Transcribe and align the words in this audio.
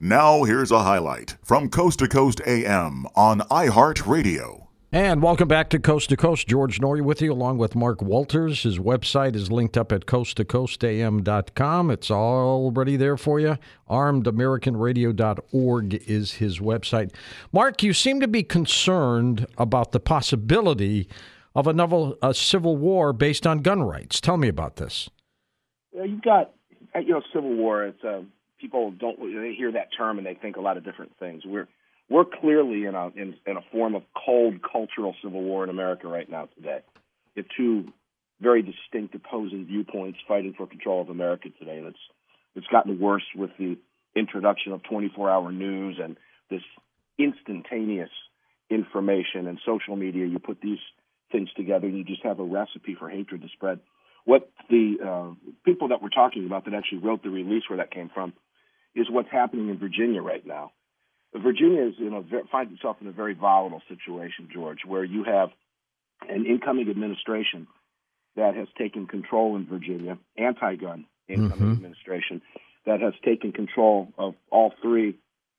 Now, 0.00 0.44
here's 0.44 0.70
a 0.70 0.84
highlight 0.84 1.36
from 1.42 1.70
Coast 1.70 1.98
to 1.98 2.06
Coast 2.06 2.40
AM 2.46 3.04
on 3.16 3.40
iHeartRadio. 3.40 4.68
And 4.92 5.20
welcome 5.20 5.48
back 5.48 5.70
to 5.70 5.80
Coast 5.80 6.10
to 6.10 6.16
Coast. 6.16 6.46
George 6.46 6.78
Noory 6.78 7.02
with 7.02 7.20
you, 7.20 7.32
along 7.32 7.58
with 7.58 7.74
Mark 7.74 8.00
Walters. 8.00 8.62
His 8.62 8.78
website 8.78 9.34
is 9.34 9.50
linked 9.50 9.76
up 9.76 9.90
at 9.90 10.06
coasttocoastam.com. 10.06 11.90
It's 11.90 12.12
already 12.12 12.96
there 12.96 13.16
for 13.16 13.40
you. 13.40 13.58
ArmedAmericanRadio.org 13.90 15.94
is 16.06 16.34
his 16.34 16.60
website. 16.60 17.12
Mark, 17.50 17.82
you 17.82 17.92
seem 17.92 18.20
to 18.20 18.28
be 18.28 18.44
concerned 18.44 19.48
about 19.58 19.90
the 19.90 19.98
possibility 19.98 21.08
of 21.56 21.66
a 21.66 21.72
novel 21.72 22.16
a 22.22 22.34
civil 22.34 22.76
war 22.76 23.12
based 23.12 23.48
on 23.48 23.62
gun 23.62 23.82
rights. 23.82 24.20
Tell 24.20 24.36
me 24.36 24.46
about 24.46 24.76
this. 24.76 25.10
Yeah, 25.92 26.04
you've 26.04 26.22
got 26.22 26.52
you 26.94 27.14
know 27.14 27.22
civil 27.32 27.56
war. 27.56 27.84
It's 27.84 28.04
uh, 28.04 28.20
people 28.60 28.90
don't 28.90 29.18
they 29.18 29.54
hear 29.54 29.72
that 29.72 29.88
term 29.96 30.18
and 30.18 30.26
they 30.26 30.34
think 30.34 30.56
a 30.56 30.60
lot 30.60 30.76
of 30.76 30.84
different 30.84 31.12
things. 31.18 31.42
We're 31.44 31.68
we're 32.10 32.24
clearly 32.24 32.84
in 32.84 32.94
a 32.94 33.06
in, 33.08 33.34
in 33.46 33.56
a 33.56 33.62
form 33.72 33.94
of 33.94 34.02
cold 34.24 34.60
cultural 34.62 35.14
civil 35.22 35.42
war 35.42 35.64
in 35.64 35.70
America 35.70 36.08
right 36.08 36.28
now 36.28 36.48
today. 36.56 36.80
You 37.34 37.42
have 37.42 37.50
two 37.56 37.92
very 38.40 38.62
distinct 38.62 39.14
opposing 39.14 39.66
viewpoints 39.66 40.18
fighting 40.26 40.54
for 40.56 40.66
control 40.66 41.02
of 41.02 41.08
America 41.08 41.48
today, 41.58 41.78
and 41.78 41.86
it's 41.86 41.98
it's 42.54 42.66
gotten 42.68 42.98
worse 42.98 43.24
with 43.36 43.50
the 43.58 43.76
introduction 44.16 44.72
of 44.72 44.82
24-hour 44.82 45.52
news 45.52 45.98
and 46.02 46.16
this 46.50 46.62
instantaneous 47.18 48.10
information 48.70 49.46
and 49.46 49.58
social 49.64 49.96
media. 49.96 50.26
You 50.26 50.38
put 50.38 50.60
these 50.60 50.78
things 51.30 51.48
together, 51.56 51.86
and 51.86 51.96
you 51.96 52.04
just 52.04 52.24
have 52.24 52.40
a 52.40 52.44
recipe 52.44 52.96
for 52.98 53.08
hatred 53.08 53.42
to 53.42 53.48
spread. 53.48 53.80
What 54.24 54.50
the 54.68 54.96
uh, 55.04 55.50
people 55.64 55.88
that 55.88 56.02
we're 56.02 56.08
talking 56.08 56.46
about 56.46 56.64
that 56.64 56.74
actually 56.74 56.98
wrote 56.98 57.22
the 57.22 57.30
release 57.30 57.64
where 57.68 57.78
that 57.78 57.90
came 57.90 58.10
from 58.12 58.32
is 58.98 59.06
what's 59.10 59.30
happening 59.30 59.68
in 59.68 59.78
Virginia 59.78 60.20
right 60.20 60.44
now. 60.46 60.72
Virginia 61.34 61.86
is 61.86 61.94
you 61.98 62.10
know 62.10 62.24
finds 62.50 62.72
itself 62.72 62.96
in 63.00 63.06
a 63.06 63.12
very 63.12 63.34
volatile 63.34 63.82
situation, 63.88 64.48
George, 64.52 64.78
where 64.86 65.04
you 65.04 65.24
have 65.24 65.50
an 66.28 66.46
incoming 66.46 66.90
administration 66.90 67.66
that 68.36 68.54
has 68.54 68.66
taken 68.76 69.06
control 69.06 69.56
in 69.56 69.66
Virginia, 69.66 70.18
anti-gun 70.36 71.06
incoming 71.28 71.58
mm-hmm. 71.58 71.72
administration 71.72 72.40
that 72.86 73.00
has 73.00 73.12
taken 73.24 73.52
control 73.52 74.08
of 74.16 74.34
all 74.50 74.72
three 74.80 75.16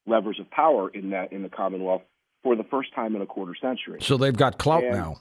levers 0.08 0.40
of 0.40 0.50
power 0.50 0.90
in 0.90 1.12
that 1.12 1.32
in 1.32 1.44
the 1.44 1.50
Commonwealth 1.50 2.02
for 2.42 2.56
the 2.56 2.64
first 2.64 2.94
time 2.96 3.16
in 3.16 3.22
a 3.22 3.26
quarter 3.26 3.54
century. 3.62 4.00
So 4.02 4.18
they've 4.18 4.36
got 4.36 4.58
clout 4.58 4.84
and 4.84 4.94
now. 4.94 5.18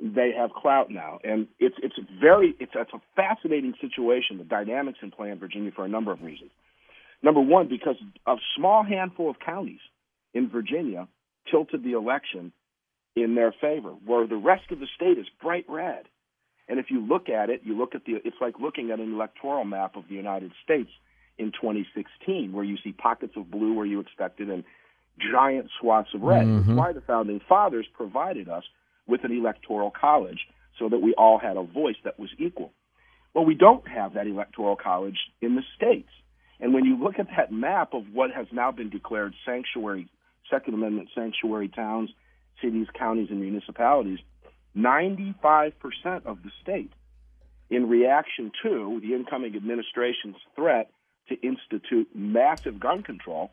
They 0.00 0.32
have 0.36 0.50
clout 0.52 0.90
now, 0.90 1.18
and 1.24 1.46
it's 1.58 1.74
it's 1.82 1.96
very 2.20 2.54
it's, 2.58 2.72
it's 2.74 2.92
a 2.94 3.00
fascinating 3.16 3.74
situation. 3.80 4.38
The 4.38 4.44
dynamics 4.44 5.00
in 5.02 5.10
play 5.10 5.30
in 5.30 5.38
Virginia 5.38 5.72
for 5.74 5.84
a 5.84 5.88
number 5.88 6.10
of 6.12 6.22
reasons. 6.22 6.52
Number 7.22 7.40
one, 7.40 7.68
because 7.68 7.96
a 8.26 8.36
small 8.56 8.82
handful 8.82 9.30
of 9.30 9.36
counties 9.38 9.80
in 10.32 10.48
Virginia 10.48 11.08
tilted 11.50 11.84
the 11.84 11.92
election 11.92 12.52
in 13.16 13.34
their 13.34 13.52
favor, 13.60 13.90
where 14.04 14.26
the 14.26 14.36
rest 14.36 14.70
of 14.70 14.80
the 14.80 14.86
state 14.94 15.18
is 15.18 15.26
bright 15.42 15.64
red. 15.68 16.04
And 16.68 16.78
if 16.78 16.86
you 16.90 17.04
look 17.04 17.28
at 17.28 17.50
it, 17.50 17.62
you 17.64 17.76
look 17.76 17.94
at 17.94 18.04
the, 18.04 18.14
it's 18.24 18.36
like 18.40 18.54
looking 18.60 18.90
at 18.92 19.00
an 19.00 19.12
electoral 19.12 19.64
map 19.64 19.96
of 19.96 20.04
the 20.08 20.14
United 20.14 20.52
States 20.62 20.90
in 21.36 21.52
2016, 21.52 22.52
where 22.52 22.64
you 22.64 22.76
see 22.82 22.92
pockets 22.92 23.32
of 23.36 23.50
blue 23.50 23.74
where 23.74 23.86
you 23.86 24.00
expected 24.00 24.48
and 24.48 24.62
giant 25.32 25.68
swaths 25.80 26.10
of 26.14 26.22
red. 26.22 26.46
Mm-hmm. 26.46 26.68
That's 26.68 26.78
why 26.78 26.92
the 26.92 27.00
founding 27.00 27.40
fathers 27.48 27.86
provided 27.92 28.48
us 28.48 28.64
with 29.06 29.24
an 29.24 29.32
electoral 29.32 29.90
college 29.90 30.46
so 30.78 30.88
that 30.88 30.98
we 30.98 31.14
all 31.14 31.38
had 31.38 31.56
a 31.56 31.62
voice 31.62 31.96
that 32.04 32.18
was 32.18 32.30
equal. 32.38 32.72
Well, 33.34 33.44
we 33.44 33.54
don't 33.54 33.86
have 33.88 34.14
that 34.14 34.26
electoral 34.26 34.76
college 34.76 35.18
in 35.40 35.56
the 35.56 35.62
states. 35.76 36.08
And 36.60 36.74
when 36.74 36.84
you 36.84 36.96
look 37.02 37.18
at 37.18 37.28
that 37.36 37.50
map 37.50 37.94
of 37.94 38.04
what 38.12 38.30
has 38.32 38.46
now 38.52 38.70
been 38.70 38.90
declared 38.90 39.34
sanctuary, 39.46 40.08
Second 40.50 40.74
Amendment 40.74 41.08
sanctuary 41.14 41.68
towns, 41.68 42.10
cities, 42.62 42.86
counties, 42.98 43.28
and 43.30 43.40
municipalities, 43.40 44.18
95% 44.76 45.72
of 46.26 46.42
the 46.42 46.50
state, 46.62 46.92
in 47.70 47.88
reaction 47.88 48.50
to 48.62 49.00
the 49.02 49.14
incoming 49.14 49.56
administration's 49.56 50.36
threat 50.54 50.90
to 51.28 51.40
institute 51.40 52.08
massive 52.14 52.78
gun 52.78 53.02
control, 53.02 53.52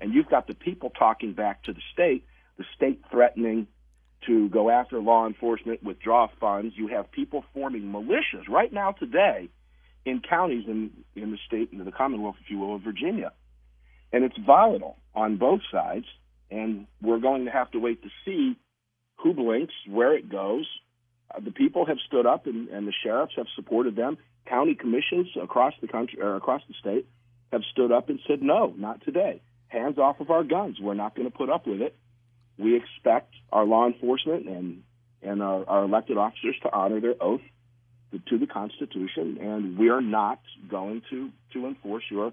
and 0.00 0.12
you've 0.12 0.28
got 0.28 0.46
the 0.46 0.54
people 0.54 0.90
talking 0.90 1.34
back 1.34 1.62
to 1.64 1.72
the 1.72 1.82
state, 1.92 2.24
the 2.56 2.64
state 2.74 3.02
threatening 3.10 3.66
to 4.26 4.48
go 4.48 4.68
after 4.68 5.00
law 5.00 5.26
enforcement, 5.26 5.82
withdraw 5.82 6.28
funds. 6.40 6.74
You 6.76 6.88
have 6.88 7.10
people 7.12 7.44
forming 7.54 7.82
militias 7.82 8.48
right 8.48 8.72
now 8.72 8.92
today 8.92 9.48
in 10.08 10.20
counties 10.20 10.64
in 10.66 10.90
in 11.14 11.30
the 11.30 11.38
state, 11.46 11.70
in 11.72 11.84
the 11.84 11.92
Commonwealth, 11.92 12.36
if 12.40 12.50
you 12.50 12.58
will, 12.58 12.76
of 12.76 12.82
Virginia, 12.82 13.32
and 14.12 14.24
it's 14.24 14.36
volatile 14.38 14.96
on 15.14 15.36
both 15.36 15.60
sides. 15.70 16.06
And 16.50 16.86
we're 17.02 17.18
going 17.18 17.44
to 17.44 17.50
have 17.50 17.70
to 17.72 17.78
wait 17.78 18.02
to 18.02 18.08
see 18.24 18.56
who 19.16 19.34
blinks, 19.34 19.74
where 19.86 20.16
it 20.16 20.30
goes. 20.30 20.66
Uh, 21.34 21.40
the 21.40 21.50
people 21.50 21.84
have 21.84 21.98
stood 22.06 22.24
up, 22.24 22.46
and, 22.46 22.68
and 22.68 22.88
the 22.88 22.92
sheriffs 23.04 23.34
have 23.36 23.46
supported 23.54 23.96
them. 23.96 24.16
County 24.46 24.74
commissions 24.74 25.28
across 25.40 25.74
the 25.82 25.88
country 25.88 26.20
or 26.22 26.36
across 26.36 26.62
the 26.68 26.74
state 26.80 27.06
have 27.52 27.62
stood 27.70 27.92
up 27.92 28.08
and 28.08 28.18
said, 28.26 28.42
"No, 28.42 28.72
not 28.76 29.04
today. 29.04 29.42
Hands 29.68 29.98
off 29.98 30.20
of 30.20 30.30
our 30.30 30.44
guns. 30.44 30.78
We're 30.80 30.94
not 30.94 31.14
going 31.14 31.30
to 31.30 31.36
put 31.36 31.50
up 31.50 31.66
with 31.66 31.82
it. 31.82 31.94
We 32.56 32.76
expect 32.76 33.34
our 33.52 33.64
law 33.64 33.86
enforcement 33.86 34.48
and 34.48 34.82
and 35.20 35.42
our, 35.42 35.68
our 35.68 35.84
elected 35.84 36.16
officers 36.16 36.56
to 36.62 36.72
honor 36.72 37.00
their 37.00 37.16
oath 37.20 37.42
to 38.12 38.38
the 38.38 38.46
Constitution, 38.46 39.38
and 39.40 39.78
we 39.78 39.90
are 39.90 40.00
not 40.00 40.40
going 40.68 41.02
to 41.10 41.30
to 41.52 41.66
enforce 41.66 42.04
your 42.10 42.32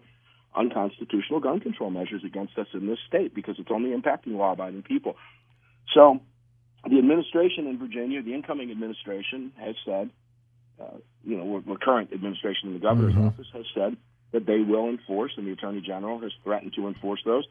unconstitutional 0.55 1.39
gun 1.39 1.59
control 1.59 1.89
measures 1.89 2.23
against 2.25 2.57
us 2.57 2.67
in 2.73 2.87
this 2.87 2.99
state 3.07 3.35
because 3.35 3.55
it's 3.59 3.69
only 3.71 3.89
impacting 3.89 4.37
law-abiding 4.37 4.83
people. 4.83 5.15
So, 5.93 6.21
the 6.89 6.97
administration 6.97 7.67
in 7.67 7.77
Virginia, 7.77 8.21
the 8.21 8.33
incoming 8.33 8.71
administration, 8.71 9.51
has 9.57 9.75
said, 9.85 10.09
uh, 10.79 10.97
you 11.23 11.37
know, 11.37 11.61
the 11.65 11.75
current 11.75 12.11
administration 12.13 12.69
in 12.69 12.73
the 12.73 12.79
governor's 12.79 13.13
mm-hmm. 13.13 13.27
office 13.27 13.47
has 13.53 13.65
said 13.73 13.97
that 14.31 14.45
they 14.45 14.59
will 14.59 14.89
enforce, 14.89 15.33
and 15.37 15.47
the 15.47 15.51
attorney 15.51 15.81
general 15.81 16.19
has 16.19 16.31
threatened 16.43 16.73
to 16.75 16.87
enforce 16.87 17.21
those. 17.25 17.45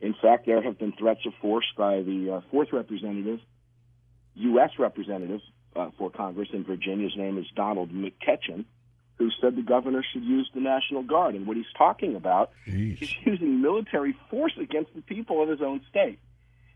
In 0.00 0.14
fact, 0.20 0.46
there 0.46 0.62
have 0.62 0.78
been 0.78 0.92
threats 0.92 1.20
of 1.26 1.32
force 1.40 1.66
by 1.76 2.02
the 2.02 2.36
uh, 2.36 2.40
fourth 2.50 2.68
representative, 2.72 3.40
U.S. 4.34 4.70
representative 4.78 5.40
uh, 5.76 5.90
for 5.98 6.10
Congress 6.10 6.48
in 6.52 6.64
Virginia. 6.64 7.08
His 7.08 7.16
name 7.16 7.38
is 7.38 7.46
Donald 7.54 7.90
McEachin, 7.90 8.64
who 9.18 9.30
said 9.40 9.56
the 9.56 9.62
governor 9.62 10.04
should 10.12 10.24
use 10.24 10.50
the 10.54 10.60
National 10.60 11.02
Guard. 11.02 11.34
And 11.34 11.46
what 11.46 11.56
he's 11.56 11.66
talking 11.76 12.16
about 12.16 12.50
Jeez. 12.66 13.02
is 13.02 13.14
using 13.24 13.60
military 13.62 14.16
force 14.30 14.52
against 14.60 14.94
the 14.94 15.02
people 15.02 15.42
of 15.42 15.48
his 15.48 15.60
own 15.60 15.80
state. 15.90 16.18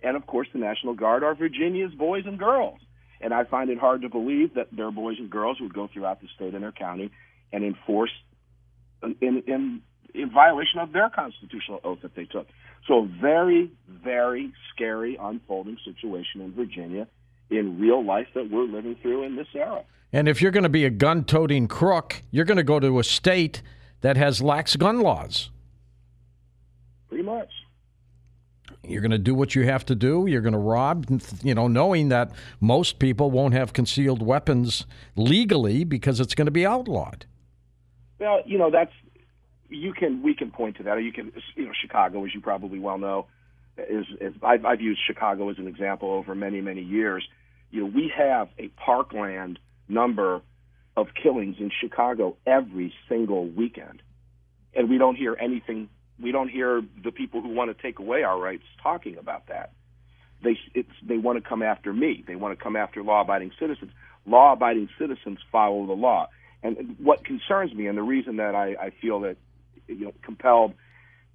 And 0.02 0.16
of 0.16 0.26
course, 0.26 0.48
the 0.52 0.58
National 0.58 0.94
Guard 0.94 1.22
are 1.22 1.34
Virginia's 1.34 1.92
boys 1.92 2.24
and 2.26 2.38
girls. 2.38 2.78
And 3.20 3.34
I 3.34 3.44
find 3.44 3.68
it 3.68 3.78
hard 3.78 4.02
to 4.02 4.08
believe 4.08 4.54
that 4.54 4.68
their 4.74 4.90
boys 4.90 5.18
and 5.18 5.28
girls 5.28 5.60
would 5.60 5.74
go 5.74 5.88
throughout 5.92 6.22
the 6.22 6.28
state 6.34 6.54
and 6.54 6.62
their 6.62 6.72
county 6.72 7.10
and 7.52 7.64
enforce 7.64 8.12
in, 9.02 9.42
in, 9.46 9.82
in 10.14 10.30
violation 10.30 10.80
of 10.80 10.92
their 10.92 11.10
constitutional 11.10 11.80
oath 11.84 11.98
that 12.02 12.14
they 12.14 12.24
took. 12.24 12.46
So, 12.86 13.04
a 13.04 13.06
very, 13.06 13.70
very 13.88 14.54
scary 14.74 15.18
unfolding 15.20 15.76
situation 15.84 16.40
in 16.40 16.52
Virginia 16.54 17.06
in 17.50 17.78
real 17.80 18.04
life 18.04 18.28
that 18.34 18.50
we're 18.50 18.64
living 18.64 18.96
through 19.02 19.24
in 19.24 19.36
this 19.36 19.48
era. 19.54 19.82
And 20.12 20.28
if 20.28 20.42
you're 20.42 20.50
going 20.50 20.64
to 20.64 20.68
be 20.68 20.84
a 20.84 20.90
gun 20.90 21.24
toting 21.24 21.68
crook, 21.68 22.22
you're 22.30 22.44
going 22.44 22.56
to 22.56 22.64
go 22.64 22.80
to 22.80 22.98
a 22.98 23.04
state 23.04 23.62
that 24.00 24.16
has 24.16 24.42
lax 24.42 24.76
gun 24.76 25.00
laws. 25.00 25.50
Pretty 27.08 27.24
much. 27.24 27.50
You're 28.82 29.02
going 29.02 29.10
to 29.10 29.18
do 29.18 29.34
what 29.34 29.54
you 29.54 29.64
have 29.64 29.84
to 29.86 29.94
do. 29.94 30.26
You're 30.26 30.40
going 30.40 30.54
to 30.54 30.58
rob, 30.58 31.06
you 31.42 31.54
know, 31.54 31.68
knowing 31.68 32.08
that 32.08 32.32
most 32.60 32.98
people 32.98 33.30
won't 33.30 33.54
have 33.54 33.72
concealed 33.72 34.22
weapons 34.22 34.86
legally 35.16 35.84
because 35.84 36.18
it's 36.18 36.34
going 36.34 36.46
to 36.46 36.52
be 36.52 36.66
outlawed. 36.66 37.26
Well, 38.18 38.40
you 38.46 38.58
know, 38.58 38.70
that's 38.70 38.92
you 39.68 39.92
can 39.92 40.22
we 40.22 40.34
can 40.34 40.50
point 40.50 40.76
to 40.78 40.82
that. 40.84 40.96
Or 40.96 41.00
you 41.00 41.12
can, 41.12 41.32
you 41.56 41.66
know, 41.66 41.72
Chicago, 41.80 42.24
as 42.24 42.34
you 42.34 42.40
probably 42.40 42.78
well 42.78 42.98
know, 42.98 43.26
is, 43.76 44.06
is 44.20 44.34
I've, 44.42 44.64
I've 44.64 44.80
used 44.80 45.00
Chicago 45.06 45.50
as 45.50 45.58
an 45.58 45.68
example 45.68 46.10
over 46.10 46.34
many 46.34 46.60
many 46.60 46.82
years 46.82 47.26
you 47.70 47.82
know, 47.82 47.92
we 47.94 48.12
have 48.16 48.48
a 48.58 48.68
parkland 48.68 49.58
number 49.88 50.42
of 50.96 51.08
killings 51.20 51.56
in 51.58 51.70
Chicago 51.80 52.36
every 52.46 52.92
single 53.08 53.46
weekend. 53.48 54.02
And 54.74 54.88
we 54.88 54.98
don't 54.98 55.16
hear 55.16 55.36
anything, 55.40 55.88
we 56.20 56.32
don't 56.32 56.48
hear 56.48 56.82
the 57.02 57.10
people 57.12 57.40
who 57.40 57.48
want 57.48 57.76
to 57.76 57.82
take 57.82 57.98
away 57.98 58.22
our 58.22 58.38
rights 58.38 58.64
talking 58.82 59.16
about 59.16 59.48
that. 59.48 59.72
They, 60.42 60.58
it's, 60.74 60.90
they 61.02 61.18
want 61.18 61.42
to 61.42 61.48
come 61.48 61.62
after 61.62 61.92
me. 61.92 62.24
They 62.26 62.36
want 62.36 62.56
to 62.58 62.62
come 62.62 62.76
after 62.76 63.02
law 63.02 63.22
abiding 63.22 63.52
citizens. 63.58 63.92
Law 64.26 64.52
abiding 64.52 64.88
citizens 64.98 65.38
follow 65.52 65.86
the 65.86 65.92
law. 65.92 66.28
And 66.62 66.96
what 66.98 67.24
concerns 67.24 67.74
me, 67.74 67.86
and 67.86 67.96
the 67.96 68.02
reason 68.02 68.36
that 68.36 68.54
I, 68.54 68.74
I 68.80 68.90
feel 69.00 69.20
that, 69.20 69.36
you 69.86 70.06
know, 70.06 70.12
compelled 70.22 70.74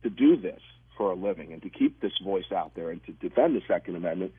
to 0.03 0.09
do 0.09 0.37
this 0.37 0.59
for 0.97 1.11
a 1.11 1.15
living 1.15 1.51
and 1.51 1.61
to 1.63 1.69
keep 1.69 1.99
this 1.99 2.13
voice 2.23 2.51
out 2.55 2.73
there 2.75 2.89
and 2.89 3.03
to 3.05 3.11
defend 3.11 3.55
the 3.55 3.61
Second 3.67 3.95
Amendment 3.95 4.33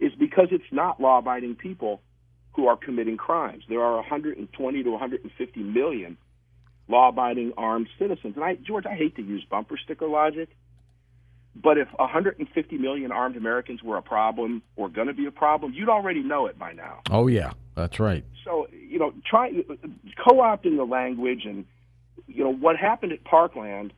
is 0.00 0.12
because 0.14 0.48
it's 0.50 0.72
not 0.72 1.00
law 1.00 1.18
abiding 1.18 1.56
people 1.56 2.00
who 2.52 2.66
are 2.66 2.76
committing 2.76 3.16
crimes. 3.16 3.64
There 3.68 3.82
are 3.82 3.96
120 3.96 4.82
to 4.82 4.90
150 4.90 5.62
million 5.62 6.16
law 6.88 7.08
abiding 7.10 7.52
armed 7.56 7.88
citizens. 7.98 8.34
And 8.34 8.44
I, 8.44 8.54
George, 8.54 8.86
I 8.86 8.94
hate 8.94 9.16
to 9.16 9.22
use 9.22 9.44
bumper 9.48 9.76
sticker 9.76 10.08
logic, 10.08 10.48
But 11.54 11.78
if 11.78 11.88
150 11.96 12.78
million 12.78 13.12
armed 13.12 13.36
Americans 13.36 13.82
were 13.82 13.96
a 13.96 14.02
problem 14.02 14.62
or 14.76 14.88
going 14.88 15.08
to 15.08 15.14
be 15.14 15.26
a 15.26 15.30
problem, 15.30 15.72
you'd 15.72 15.88
already 15.88 16.22
know 16.22 16.46
it 16.46 16.58
by 16.58 16.72
now. 16.72 17.00
Oh 17.10 17.26
yeah, 17.26 17.52
that's 17.74 17.98
right. 17.98 18.24
So 18.44 18.68
you 18.72 18.98
know, 18.98 19.12
try 19.28 19.50
co-opting 20.24 20.76
the 20.76 20.84
language 20.84 21.44
and 21.44 21.66
you 22.26 22.44
know 22.44 22.52
what 22.52 22.76
happened 22.76 23.12
at 23.12 23.24
Parkland 23.24 23.92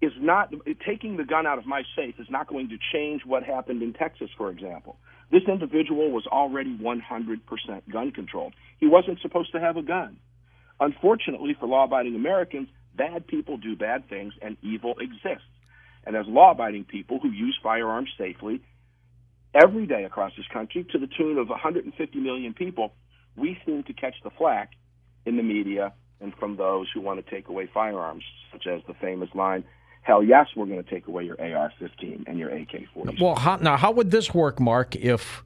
is 0.00 0.12
not 0.18 0.52
taking 0.86 1.16
the 1.16 1.24
gun 1.24 1.46
out 1.46 1.58
of 1.58 1.66
my 1.66 1.82
safe 1.96 2.14
is 2.18 2.26
not 2.28 2.48
going 2.48 2.68
to 2.68 2.76
change 2.92 3.22
what 3.24 3.42
happened 3.42 3.82
in 3.82 3.92
Texas, 3.94 4.28
for 4.36 4.50
example. 4.50 4.98
This 5.30 5.42
individual 5.48 6.10
was 6.10 6.26
already 6.26 6.76
100% 6.76 7.00
gun 7.90 8.12
controlled. 8.12 8.54
He 8.78 8.86
wasn't 8.86 9.20
supposed 9.20 9.52
to 9.52 9.60
have 9.60 9.76
a 9.76 9.82
gun. 9.82 10.18
Unfortunately 10.78 11.56
for 11.58 11.66
law 11.66 11.84
abiding 11.84 12.14
Americans, 12.14 12.68
bad 12.94 13.26
people 13.26 13.56
do 13.56 13.74
bad 13.74 14.08
things 14.08 14.34
and 14.42 14.56
evil 14.62 14.94
exists. 15.00 15.48
And 16.04 16.14
as 16.14 16.26
law 16.28 16.52
abiding 16.52 16.84
people 16.84 17.18
who 17.20 17.30
use 17.30 17.58
firearms 17.62 18.10
safely 18.18 18.60
every 19.54 19.86
day 19.86 20.04
across 20.04 20.32
this 20.36 20.46
country 20.52 20.86
to 20.92 20.98
the 20.98 21.08
tune 21.08 21.38
of 21.38 21.48
150 21.48 22.18
million 22.18 22.52
people, 22.52 22.92
we 23.36 23.58
seem 23.64 23.82
to 23.84 23.92
catch 23.92 24.14
the 24.22 24.30
flack 24.30 24.72
in 25.24 25.36
the 25.36 25.42
media 25.42 25.92
and 26.20 26.34
from 26.34 26.56
those 26.56 26.86
who 26.94 27.00
want 27.00 27.24
to 27.24 27.30
take 27.30 27.48
away 27.48 27.68
firearms, 27.72 28.22
such 28.52 28.66
as 28.66 28.80
the 28.86 28.94
famous 28.94 29.28
line, 29.34 29.64
hell 30.06 30.22
yes, 30.22 30.46
we're 30.54 30.66
going 30.66 30.82
to 30.82 30.88
take 30.88 31.08
away 31.08 31.24
your 31.24 31.38
AR-15 31.40 32.24
and 32.28 32.38
your 32.38 32.48
AK-47. 32.50 33.20
Well, 33.20 33.34
how, 33.34 33.56
now 33.56 33.76
how 33.76 33.90
would 33.90 34.12
this 34.12 34.32
work, 34.32 34.60
Mark? 34.60 34.94
If 34.94 35.42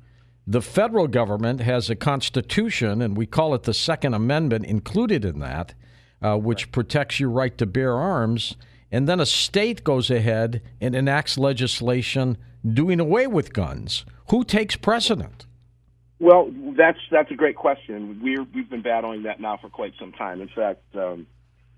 the 0.46 0.60
federal 0.60 1.08
government 1.08 1.60
has 1.60 1.88
a 1.88 1.96
constitution, 1.96 3.00
and 3.00 3.16
we 3.16 3.24
call 3.24 3.54
it 3.54 3.62
the 3.62 3.72
Second 3.72 4.12
Amendment, 4.12 4.66
included 4.66 5.24
in 5.24 5.40
that, 5.40 5.74
uh, 6.20 6.36
which 6.36 6.66
right. 6.66 6.72
protects 6.72 7.18
your 7.18 7.30
right 7.30 7.56
to 7.56 7.64
bear 7.64 7.96
arms, 7.96 8.56
and 8.92 9.08
then 9.08 9.18
a 9.18 9.26
state 9.26 9.82
goes 9.82 10.10
ahead 10.10 10.60
and 10.78 10.94
enacts 10.94 11.38
legislation 11.38 12.36
doing 12.70 13.00
away 13.00 13.26
with 13.26 13.54
guns, 13.54 14.04
who 14.28 14.44
takes 14.44 14.76
precedent? 14.76 15.46
Well, 16.18 16.50
that's 16.76 16.98
that's 17.10 17.30
a 17.30 17.34
great 17.34 17.56
question. 17.56 18.20
We're, 18.22 18.44
we've 18.54 18.68
been 18.68 18.82
battling 18.82 19.22
that 19.22 19.40
now 19.40 19.56
for 19.56 19.70
quite 19.70 19.94
some 19.98 20.12
time. 20.12 20.42
In 20.42 20.48
fact. 20.48 20.82
Um, 20.94 21.26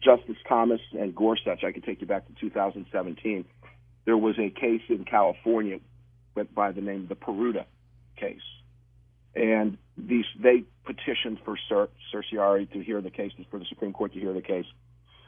Justice 0.03 0.37
Thomas 0.49 0.81
and 0.99 1.15
Gorsuch, 1.15 1.65
I 1.65 1.73
can 1.73 1.83
take 1.83 2.01
you 2.01 2.07
back 2.07 2.27
to 2.27 2.33
2017. 2.41 3.45
There 4.05 4.17
was 4.17 4.37
a 4.39 4.51
case 4.51 4.83
in 4.89 5.05
California 5.05 5.79
went 6.35 6.55
by 6.55 6.73
the 6.73 6.81
name 6.81 7.03
of 7.03 7.09
the 7.09 7.15
Peruta 7.15 7.65
case. 8.17 8.41
And 9.35 9.79
these 9.97 10.25
they 10.41 10.65
petitioned 10.85 11.39
for 11.45 11.57
cer- 11.69 11.89
certiorari 12.11 12.67
to 12.67 12.83
hear 12.83 13.01
the 13.01 13.11
case, 13.11 13.33
for 13.51 13.59
the 13.59 13.65
Supreme 13.69 13.93
Court 13.93 14.13
to 14.15 14.21
hear 14.21 14.33
the 14.33 14.43
case 14.43 14.67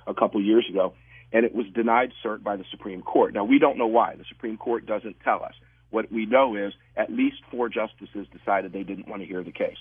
a 0.07 0.15
couple 0.15 0.43
years 0.43 0.67
ago, 0.69 0.95
and 1.33 1.45
it 1.45 1.55
was 1.55 1.67
denied 1.75 2.13
cert 2.25 2.43
by 2.43 2.57
the 2.57 2.65
Supreme 2.71 3.03
Court. 3.03 3.33
Now 3.33 3.45
we 3.45 3.59
don't 3.59 3.79
know 3.79 3.87
why. 3.87 4.15
The 4.17 4.25
Supreme 4.29 4.57
Court 4.57 4.87
doesn't 4.87 5.17
tell 5.25 5.43
us. 5.43 5.55
What 5.91 6.11
we 6.11 6.27
know 6.27 6.57
is 6.57 6.73
at 6.97 7.11
least 7.11 7.37
four 7.51 7.69
justices 7.69 8.27
decided 8.37 8.73
they 8.73 8.83
didn't 8.83 9.09
want 9.09 9.23
to 9.23 9.29
hear 9.29 9.43
the 9.43 9.53
case. 9.53 9.77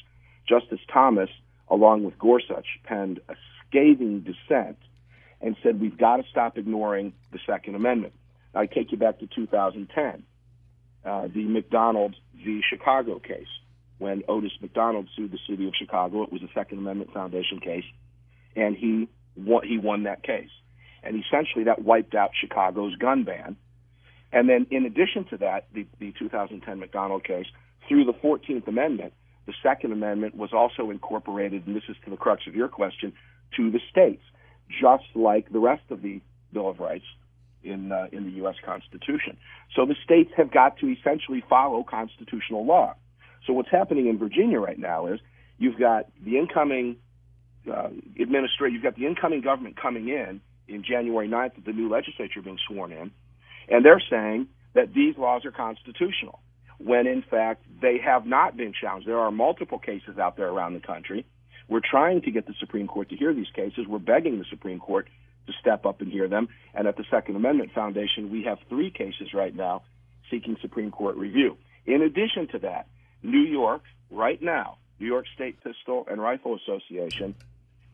Justice 0.48 0.80
Thomas, 0.92 1.30
along 1.70 2.04
with 2.04 2.18
Gorsuch, 2.20 2.68
penned 2.84 3.20
a 3.28 3.36
scathing 3.74 4.20
dissent 4.22 4.78
and 5.42 5.58
said 5.64 5.82
we've 5.82 5.98
got 5.98 6.18
to 6.18 6.24
stop 6.30 6.58
ignoring 6.58 7.14
the 7.32 7.40
Second 7.46 7.76
Amendment. 7.76 8.14
I 8.54 8.68
take 8.68 8.92
you 8.92 8.98
back 8.98 9.20
to 9.20 9.28
2010, 9.28 10.24
uh, 11.04 11.28
the 11.34 11.44
McDonald 11.44 12.16
v. 12.36 12.62
Chicago 12.68 13.20
case. 13.20 13.48
When 13.98 14.24
Otis 14.28 14.52
McDonald 14.62 15.08
sued 15.16 15.32
the 15.32 15.40
city 15.50 15.68
of 15.68 15.74
Chicago, 15.78 16.24
it 16.24 16.32
was 16.32 16.42
a 16.44 16.50
Second 16.54 16.80
Amendment 16.80 17.14
Foundation 17.14 17.60
case, 17.60 17.86
and 18.56 18.76
he 18.76 19.08
won, 19.36 19.66
he 19.66 19.78
won 19.78 20.04
that 20.04 20.24
case. 20.24 20.50
And 21.04 21.24
essentially, 21.24 21.66
that 21.66 21.84
wiped 21.84 22.16
out 22.16 22.32
Chicago's 22.40 22.96
gun 22.96 23.24
ban. 23.24 23.56
And 24.32 24.50
then, 24.50 24.68
in 24.72 24.86
addition 24.86 25.26
to 25.26 25.38
that, 25.38 25.68
the, 25.74 25.86
the 26.00 26.14
2010 26.18 26.80
McDonald 26.80 27.24
case, 27.24 27.46
through 27.88 28.06
the 28.06 28.14
14th 28.14 28.68
Amendment, 28.68 29.14
the 29.46 29.54
Second 29.62 29.92
Amendment 29.92 30.36
was 30.36 30.54
also 30.54 30.90
incorporated, 30.90 31.68
and 31.68 31.76
this 31.76 31.84
is 31.90 31.96
to 32.06 32.10
the 32.10 32.18
crux 32.18 32.48
of 32.48 32.56
your 32.56 32.70
question, 32.70 33.14
to 33.58 33.72
the 33.72 33.80
states, 33.90 34.24
just 34.70 35.04
like 35.16 35.52
the 35.52 35.60
rest 35.60 35.84
of 35.90 36.02
the 36.02 36.22
Bill 36.52 36.70
of 36.70 36.80
Rights 36.80 37.06
in 37.64 37.92
uh, 37.92 38.08
in 38.12 38.26
the 38.26 38.32
U.S. 38.44 38.56
Constitution. 38.66 39.38
So 39.76 39.86
the 39.86 39.96
states 40.04 40.32
have 40.38 40.52
got 40.52 40.78
to 40.80 40.88
essentially 40.88 41.44
follow 41.50 41.84
constitutional 41.84 42.66
law. 42.66 42.96
So 43.46 43.54
what's 43.54 43.70
happening 43.70 44.08
in 44.08 44.18
Virginia 44.18 44.60
right 44.60 44.80
now 44.80 45.08
is 45.08 45.20
you've 45.58 45.80
got 45.80 46.08
the 46.24 46.38
incoming 46.38 46.98
uh, 47.70 47.90
administration, 48.20 48.74
you've 48.74 48.84
got 48.84 48.96
the 48.96 49.06
incoming 49.06 49.42
government 49.42 49.78
coming 49.82 50.10
in 50.10 50.42
in 50.68 50.84
January 50.84 51.28
9th, 51.28 51.56
with 51.56 51.66
the 51.66 51.74
new 51.74 51.90
legislature 51.90 52.42
being 52.42 52.58
sworn 52.68 52.92
in, 52.92 53.12
and 53.70 53.84
they're 53.86 54.02
saying 54.10 54.48
that 54.74 54.94
these 54.94 55.18
laws 55.18 55.46
are 55.46 55.52
constitutional 55.52 56.40
when 56.80 57.08
in 57.08 57.24
fact 57.30 57.64
they 57.82 57.98
have 58.04 58.26
not 58.26 58.58
been 58.58 58.74
challenged. 58.74 59.08
There 59.08 59.20
are 59.20 59.32
multiple 59.32 59.80
cases 59.80 60.18
out 60.18 60.36
there 60.38 60.50
around 60.50 60.74
the 60.74 60.80
country. 60.80 61.26
We're 61.68 61.82
trying 61.82 62.22
to 62.22 62.32
get 62.32 62.46
the 62.48 62.54
Supreme 62.60 62.88
Court 62.88 63.10
to 63.10 63.16
hear 63.16 63.34
these 63.34 63.50
cases. 63.56 63.88
We're 63.88 64.00
begging 64.00 64.40
the 64.40 64.46
Supreme 64.50 64.80
Court 64.80 65.08
to 65.48 65.54
step 65.60 65.86
up 65.86 66.02
and 66.02 66.12
hear 66.12 66.28
them. 66.28 66.50
And 66.74 66.88
at 66.88 66.98
the 66.98 67.06
Second 67.10 67.36
Amendment 67.36 67.72
Foundation, 67.74 68.32
we 68.32 68.44
have 68.44 68.60
three 68.70 68.92
cases 68.92 69.34
right 69.34 69.56
now 69.56 69.84
seeking 70.30 70.58
Supreme 70.62 70.92
Court 70.92 71.16
review. 71.16 71.58
In 71.86 72.02
addition 72.02 72.48
to 72.50 72.60
that, 72.60 72.88
New 73.22 73.42
York, 73.42 73.84
right 74.10 74.42
now, 74.42 74.78
New 75.00 75.08
York 75.08 75.26
State 75.36 75.62
Pistol 75.64 76.06
and 76.10 76.22
Rifle 76.22 76.56
Association 76.56 77.36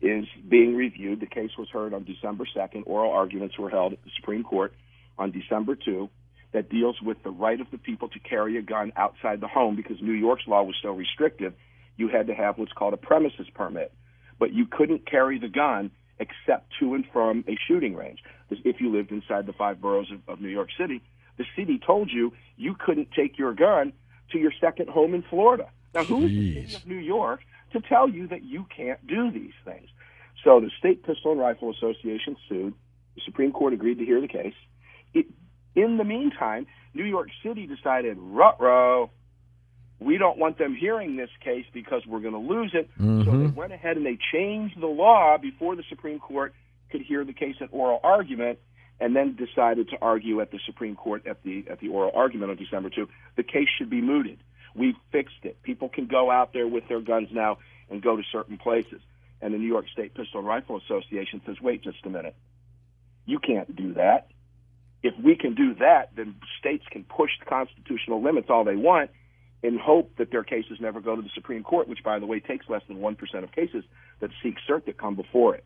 is 0.00 0.24
being 0.48 0.76
reviewed. 0.76 1.20
The 1.20 1.26
case 1.26 1.50
was 1.58 1.68
heard 1.68 1.92
on 1.92 2.04
December 2.04 2.44
2nd. 2.56 2.84
Oral 2.86 3.12
arguments 3.12 3.58
were 3.58 3.70
held 3.70 3.92
at 3.92 4.02
the 4.04 4.10
Supreme 4.16 4.44
Court 4.44 4.72
on 5.18 5.30
December 5.30 5.76
2 5.76 6.08
that 6.52 6.68
deals 6.68 7.00
with 7.00 7.22
the 7.22 7.30
right 7.30 7.60
of 7.60 7.70
the 7.70 7.78
people 7.78 8.08
to 8.08 8.18
carry 8.18 8.56
a 8.56 8.62
gun 8.62 8.92
outside 8.96 9.40
the 9.40 9.48
home 9.48 9.76
because 9.76 10.00
New 10.00 10.12
York's 10.12 10.46
law 10.46 10.62
was 10.62 10.74
so 10.82 10.90
restrictive. 10.90 11.54
You 12.00 12.08
had 12.08 12.28
to 12.28 12.34
have 12.34 12.56
what's 12.56 12.72
called 12.72 12.94
a 12.94 12.96
premises 12.96 13.46
permit, 13.54 13.92
but 14.38 14.54
you 14.54 14.64
couldn't 14.64 15.04
carry 15.04 15.38
the 15.38 15.48
gun 15.48 15.90
except 16.18 16.72
to 16.80 16.94
and 16.94 17.04
from 17.12 17.44
a 17.46 17.58
shooting 17.68 17.94
range. 17.94 18.20
If 18.50 18.80
you 18.80 18.90
lived 18.90 19.12
inside 19.12 19.44
the 19.44 19.52
five 19.52 19.82
boroughs 19.82 20.10
of, 20.10 20.20
of 20.26 20.40
New 20.40 20.48
York 20.48 20.70
City, 20.78 21.02
the 21.36 21.44
city 21.54 21.78
told 21.78 22.10
you 22.10 22.32
you 22.56 22.74
couldn't 22.74 23.08
take 23.12 23.38
your 23.38 23.52
gun 23.52 23.92
to 24.32 24.38
your 24.38 24.52
second 24.62 24.88
home 24.88 25.12
in 25.12 25.22
Florida. 25.28 25.68
Now, 25.94 26.04
who 26.04 26.24
is 26.24 26.30
the 26.30 26.62
city 26.62 26.74
of 26.74 26.86
New 26.86 26.96
York 26.96 27.40
to 27.74 27.80
tell 27.82 28.08
you 28.08 28.26
that 28.28 28.44
you 28.44 28.64
can't 28.74 29.06
do 29.06 29.30
these 29.30 29.52
things? 29.66 29.90
So 30.42 30.58
the 30.58 30.70
State 30.78 31.02
Pistol 31.02 31.32
and 31.32 31.40
Rifle 31.40 31.70
Association 31.70 32.34
sued. 32.48 32.72
The 33.14 33.20
Supreme 33.26 33.52
Court 33.52 33.74
agreed 33.74 33.98
to 33.98 34.06
hear 34.06 34.22
the 34.22 34.28
case. 34.28 34.54
It, 35.12 35.26
in 35.74 35.98
the 35.98 36.04
meantime, 36.04 36.66
New 36.94 37.04
York 37.04 37.28
City 37.44 37.66
decided, 37.66 38.16
rut 38.18 38.56
we 40.00 40.16
don't 40.16 40.38
want 40.38 40.58
them 40.58 40.74
hearing 40.74 41.16
this 41.16 41.30
case 41.44 41.66
because 41.72 42.02
we're 42.06 42.20
going 42.20 42.32
to 42.32 42.40
lose 42.40 42.72
it. 42.74 42.90
Mm-hmm. 42.92 43.24
So 43.24 43.30
they 43.30 43.44
mm-hmm. 43.44 43.54
went 43.54 43.72
ahead 43.72 43.96
and 43.98 44.06
they 44.06 44.18
changed 44.32 44.80
the 44.80 44.86
law 44.86 45.36
before 45.36 45.76
the 45.76 45.84
Supreme 45.88 46.18
Court 46.18 46.54
could 46.90 47.02
hear 47.02 47.24
the 47.24 47.34
case 47.34 47.56
at 47.60 47.68
oral 47.70 48.00
argument, 48.02 48.58
and 48.98 49.14
then 49.14 49.36
decided 49.36 49.88
to 49.90 49.96
argue 50.02 50.40
at 50.40 50.50
the 50.50 50.58
Supreme 50.66 50.96
Court 50.96 51.26
at 51.26 51.42
the 51.44 51.64
at 51.70 51.78
the 51.80 51.88
oral 51.88 52.10
argument 52.14 52.50
on 52.50 52.56
December 52.56 52.90
2. 52.90 53.08
The 53.36 53.42
case 53.42 53.68
should 53.78 53.90
be 53.90 54.00
mooted. 54.00 54.38
We 54.74 54.96
fixed 55.12 55.44
it. 55.44 55.62
People 55.62 55.88
can 55.88 56.06
go 56.06 56.30
out 56.30 56.52
there 56.52 56.66
with 56.66 56.88
their 56.88 57.00
guns 57.00 57.28
now 57.30 57.58
and 57.88 58.02
go 58.02 58.16
to 58.16 58.22
certain 58.32 58.58
places. 58.58 59.00
And 59.40 59.54
the 59.54 59.58
New 59.58 59.66
York 59.66 59.86
State 59.92 60.14
Pistol 60.14 60.40
and 60.40 60.46
Rifle 60.46 60.76
Association 60.78 61.40
says, 61.46 61.56
wait 61.60 61.82
just 61.82 62.04
a 62.04 62.10
minute. 62.10 62.36
You 63.24 63.38
can't 63.38 63.74
do 63.74 63.94
that. 63.94 64.28
If 65.02 65.14
we 65.22 65.34
can 65.34 65.54
do 65.54 65.74
that, 65.76 66.10
then 66.14 66.36
states 66.58 66.84
can 66.90 67.04
push 67.04 67.30
the 67.38 67.46
constitutional 67.46 68.22
limits 68.22 68.48
all 68.50 68.64
they 68.64 68.76
want 68.76 69.10
in 69.62 69.78
hope 69.78 70.16
that 70.16 70.30
their 70.30 70.44
cases 70.44 70.78
never 70.80 71.00
go 71.00 71.14
to 71.16 71.22
the 71.22 71.30
Supreme 71.34 71.62
Court, 71.62 71.88
which, 71.88 72.02
by 72.02 72.18
the 72.18 72.26
way, 72.26 72.40
takes 72.40 72.68
less 72.68 72.82
than 72.88 72.98
1% 72.98 73.44
of 73.44 73.52
cases 73.52 73.84
that 74.20 74.30
seek 74.42 74.54
cert 74.68 74.86
that 74.86 74.98
come 74.98 75.16
before 75.16 75.54
it. 75.54 75.64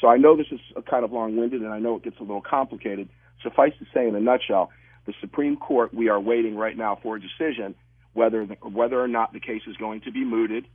So 0.00 0.08
I 0.08 0.16
know 0.16 0.36
this 0.36 0.50
is 0.50 0.60
a 0.76 0.82
kind 0.82 1.04
of 1.04 1.12
long 1.12 1.36
winded 1.36 1.62
and 1.62 1.72
I 1.72 1.78
know 1.78 1.96
it 1.96 2.02
gets 2.02 2.18
a 2.18 2.22
little 2.22 2.42
complicated. 2.42 3.08
Suffice 3.42 3.72
to 3.78 3.86
say, 3.94 4.06
in 4.06 4.14
a 4.14 4.20
nutshell, 4.20 4.70
the 5.06 5.14
Supreme 5.20 5.56
Court, 5.56 5.94
we 5.94 6.08
are 6.08 6.20
waiting 6.20 6.56
right 6.56 6.76
now 6.76 6.98
for 7.02 7.16
a 7.16 7.20
decision 7.20 7.74
whether, 8.12 8.44
the, 8.44 8.54
whether 8.68 9.00
or 9.00 9.08
not 9.08 9.32
the 9.32 9.40
case 9.40 9.62
is 9.66 9.76
going 9.76 10.02
to 10.02 10.12
be 10.12 10.24
mooted. 10.24 10.66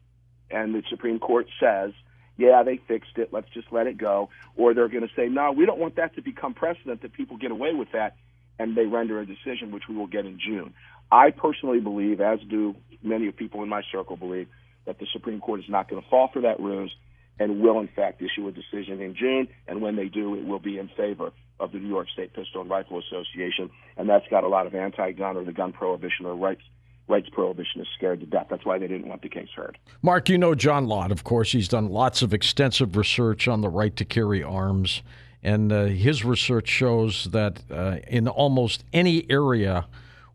And 0.50 0.74
the 0.74 0.82
Supreme 0.90 1.20
Court 1.20 1.48
says, 1.60 1.92
yeah, 2.38 2.64
they 2.64 2.80
fixed 2.88 3.18
it, 3.18 3.30
let's 3.32 3.50
just 3.54 3.68
let 3.72 3.88
it 3.88 3.98
go. 3.98 4.30
Or 4.56 4.74
they're 4.74 4.88
going 4.88 5.08
to 5.08 5.14
say, 5.16 5.28
no, 5.28 5.52
we 5.52 5.66
don't 5.66 5.80
want 5.80 5.98
that 5.98 6.16
to 6.16 6.22
become 6.22 6.54
precedent 6.54 7.02
that 7.02 7.14
people 7.14 7.38
get 7.38 7.52
away 7.52 7.74
with 7.74 7.92
that 7.94 8.16
and 8.60 8.76
they 8.76 8.86
render 8.86 9.20
a 9.20 9.26
decision, 9.26 9.72
which 9.72 9.84
we 9.88 9.96
will 9.96 10.08
get 10.08 10.26
in 10.26 10.40
June. 10.40 10.74
I 11.12 11.32
personally 11.32 11.80
believe, 11.80 12.22
as 12.22 12.40
do 12.50 12.76
many 13.02 13.28
of 13.28 13.36
people 13.36 13.64
in 13.64 13.70
my 13.70 13.82
circle 13.92 14.16
believe, 14.16 14.48
that 14.86 15.00
the 15.00 15.08
Supreme 15.12 15.40
Court 15.40 15.60
is 15.60 15.70
not 15.70 15.90
going 15.90 16.02
to 16.02 16.10
fall 16.10 16.30
for 16.32 16.42
that 16.42 16.60
ruse 16.60 16.96
and 17.40 17.62
will, 17.62 17.80
in 17.80 17.88
fact, 17.88 18.22
issue 18.22 18.48
a 18.48 18.52
decision 18.52 19.02
in 19.02 19.16
June. 19.16 19.48
And 19.68 19.82
when 19.82 19.96
they 19.96 20.08
do, 20.08 20.36
it 20.36 20.46
will 20.46 20.60
be 20.60 20.78
in 20.78 20.90
favor 20.98 21.32
of 21.60 21.72
the 21.72 21.80
New 21.80 21.90
York 21.90 22.08
State 22.10 22.34
Pistol 22.34 22.62
and 22.62 22.70
Rifle 22.70 23.00
Association. 23.00 23.70
And 23.96 24.10
that's 24.10 24.28
got 24.30 24.44
a 24.44 24.48
lot 24.48 24.68
of 24.68 24.76
anti-gun 24.76 25.38
or 25.38 25.44
the 25.44 25.52
gun 25.52 25.74
prohibition 25.74 26.26
or 26.26 26.36
rights 26.36 26.62
rights 27.10 27.30
prohibitionists 27.30 27.94
scared 27.96 28.20
to 28.20 28.26
death. 28.26 28.48
That's 28.50 28.66
why 28.66 28.78
they 28.80 28.88
didn't 28.88 29.08
want 29.08 29.22
the 29.22 29.30
case 29.30 29.48
heard. 29.56 29.78
Mark, 30.02 30.28
you 30.28 30.38
know 30.38 30.54
John 30.56 30.88
Lott, 30.88 31.10
of 31.10 31.24
course. 31.24 31.54
He's 31.54 31.70
done 31.70 31.88
lots 31.88 32.22
of 32.22 32.34
extensive 32.34 32.98
research 32.98 33.48
on 33.48 33.62
the 33.62 33.70
right 33.70 33.96
to 33.96 34.04
carry 34.04 34.44
arms 34.44 35.02
and 35.44 35.72
uh, 35.72 35.86
his 35.86 36.26
research 36.26 36.68
shows 36.68 37.26
that 37.32 37.62
uh, 37.72 37.98
in 38.08 38.28
almost 38.28 38.84
any 38.92 39.26
area 39.30 39.86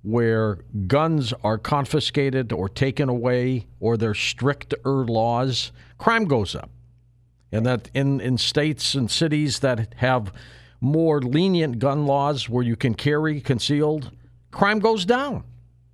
where 0.02 0.59
guns 0.87 1.32
are 1.44 1.59
confiscated 1.59 2.52
or 2.52 2.68
taken 2.68 3.09
away 3.09 3.66
or 3.80 3.97
there's 3.97 4.18
stricter 4.18 4.78
laws, 4.85 5.73
crime 5.99 6.25
goes 6.25 6.54
up. 6.54 6.71
And 7.52 7.64
that 7.66 7.90
in, 7.94 8.21
in 8.21 8.38
states 8.38 8.94
and 8.94 9.11
cities 9.11 9.61
that 9.61 9.94
have 9.97 10.32
more 10.80 11.21
lenient 11.21 11.78
gun 11.78 12.06
laws 12.06 12.49
where 12.49 12.64
you 12.64 12.75
can 12.75 12.94
carry 12.94 13.40
concealed, 13.40 14.11
crime 14.50 14.80
goes 14.80 15.04
down. 15.04 15.44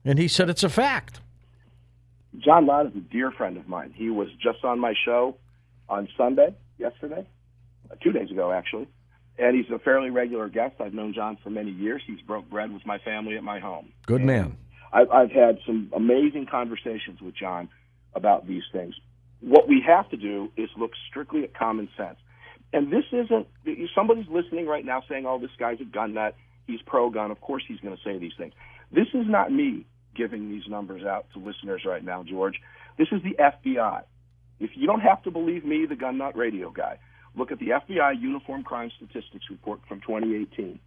And 0.05 0.19
he 0.19 0.29
said 0.29 0.49
it's 0.49 0.65
a 0.65 0.71
fact. 0.71 1.21
John 2.39 2.67
Lott 2.67 2.87
is 2.87 2.97
a 2.97 3.01
dear 3.01 3.31
friend 3.31 3.57
of 3.57 3.69
mine. 3.69 3.93
He 3.95 4.11
was 4.11 4.29
just 4.41 4.65
on 4.65 4.79
my 4.79 4.95
show 5.05 5.37
on 5.89 6.09
Sunday, 6.17 6.55
yesterday, 6.79 7.27
uh, 7.91 7.95
two 8.03 8.13
days 8.13 8.31
ago, 8.31 8.53
actually. 8.53 8.87
And 9.39 9.57
he's 9.57 9.71
a 9.73 9.79
fairly 9.79 10.11
regular 10.11 10.49
guest. 10.49 10.77
I've 10.81 10.95
known 10.95 11.15
John 11.15 11.39
for 11.43 11.51
many 11.51 11.71
years. 11.71 12.03
He's 12.07 12.21
broke 12.21 12.51
bread 12.51 12.73
with 12.73 12.85
my 12.85 12.99
family 12.99 13.37
at 13.37 13.45
my 13.45 13.61
home. 13.61 13.93
Good 14.07 14.23
man. 14.23 14.57
I've, 14.93 15.11
I've 15.11 15.31
had 15.31 15.59
some 15.65 15.93
amazing 15.95 16.47
conversations 16.51 17.21
with 17.21 17.37
John 17.37 17.69
about 18.15 18.47
these 18.47 18.65
things. 18.73 18.95
What 19.41 19.69
we 19.69 19.83
have 19.87 20.09
to 20.11 20.17
do 20.17 20.51
is 20.57 20.69
look 20.77 20.93
strictly 21.09 21.45
at 21.45 21.55
common 21.55 21.89
sense. 21.97 22.19
And 22.73 22.93
this 22.93 23.05
isn't, 23.13 23.47
somebody's 23.95 24.29
listening 24.29 24.67
right 24.67 24.85
now 24.85 25.03
saying, 25.09 25.25
oh, 25.27 25.39
this 25.39 25.51
guy's 25.59 25.81
a 25.81 25.85
gun 25.85 26.15
nut. 26.15 26.35
He's 26.67 26.83
pro 26.85 27.09
gun. 27.09 27.31
Of 27.31 27.41
course 27.41 27.63
he's 27.67 27.81
going 27.81 27.97
to 27.97 28.03
say 28.03 28.19
these 28.19 28.33
things. 28.37 28.53
This 28.91 29.07
is 29.15 29.27
not 29.27 29.53
me 29.53 29.87
giving 30.15 30.51
these 30.51 30.65
numbers 30.69 31.05
out 31.05 31.27
to 31.33 31.39
listeners 31.39 31.83
right 31.87 32.05
now, 32.05 32.25
George. 32.25 32.61
This 32.99 33.09
is 33.13 33.23
the 33.23 33.37
FBI. 33.41 34.03
If 34.61 34.71
you 34.75 34.87
don't 34.87 35.01
have 35.01 35.23
to 35.23 35.31
believe 35.31 35.65
me, 35.65 35.87
the 35.87 35.95
gun 35.95 36.19
nut 36.19 36.37
radio 36.37 36.71
guy, 36.71 36.99
look 37.39 37.53
at 37.53 37.59
the 37.59 37.69
FBI 37.69 38.21
Uniform 38.21 38.65
Crime 38.65 38.91
Statistics 38.97 39.47
Report 39.51 39.81
from 39.89 40.01
2018. 40.01 40.79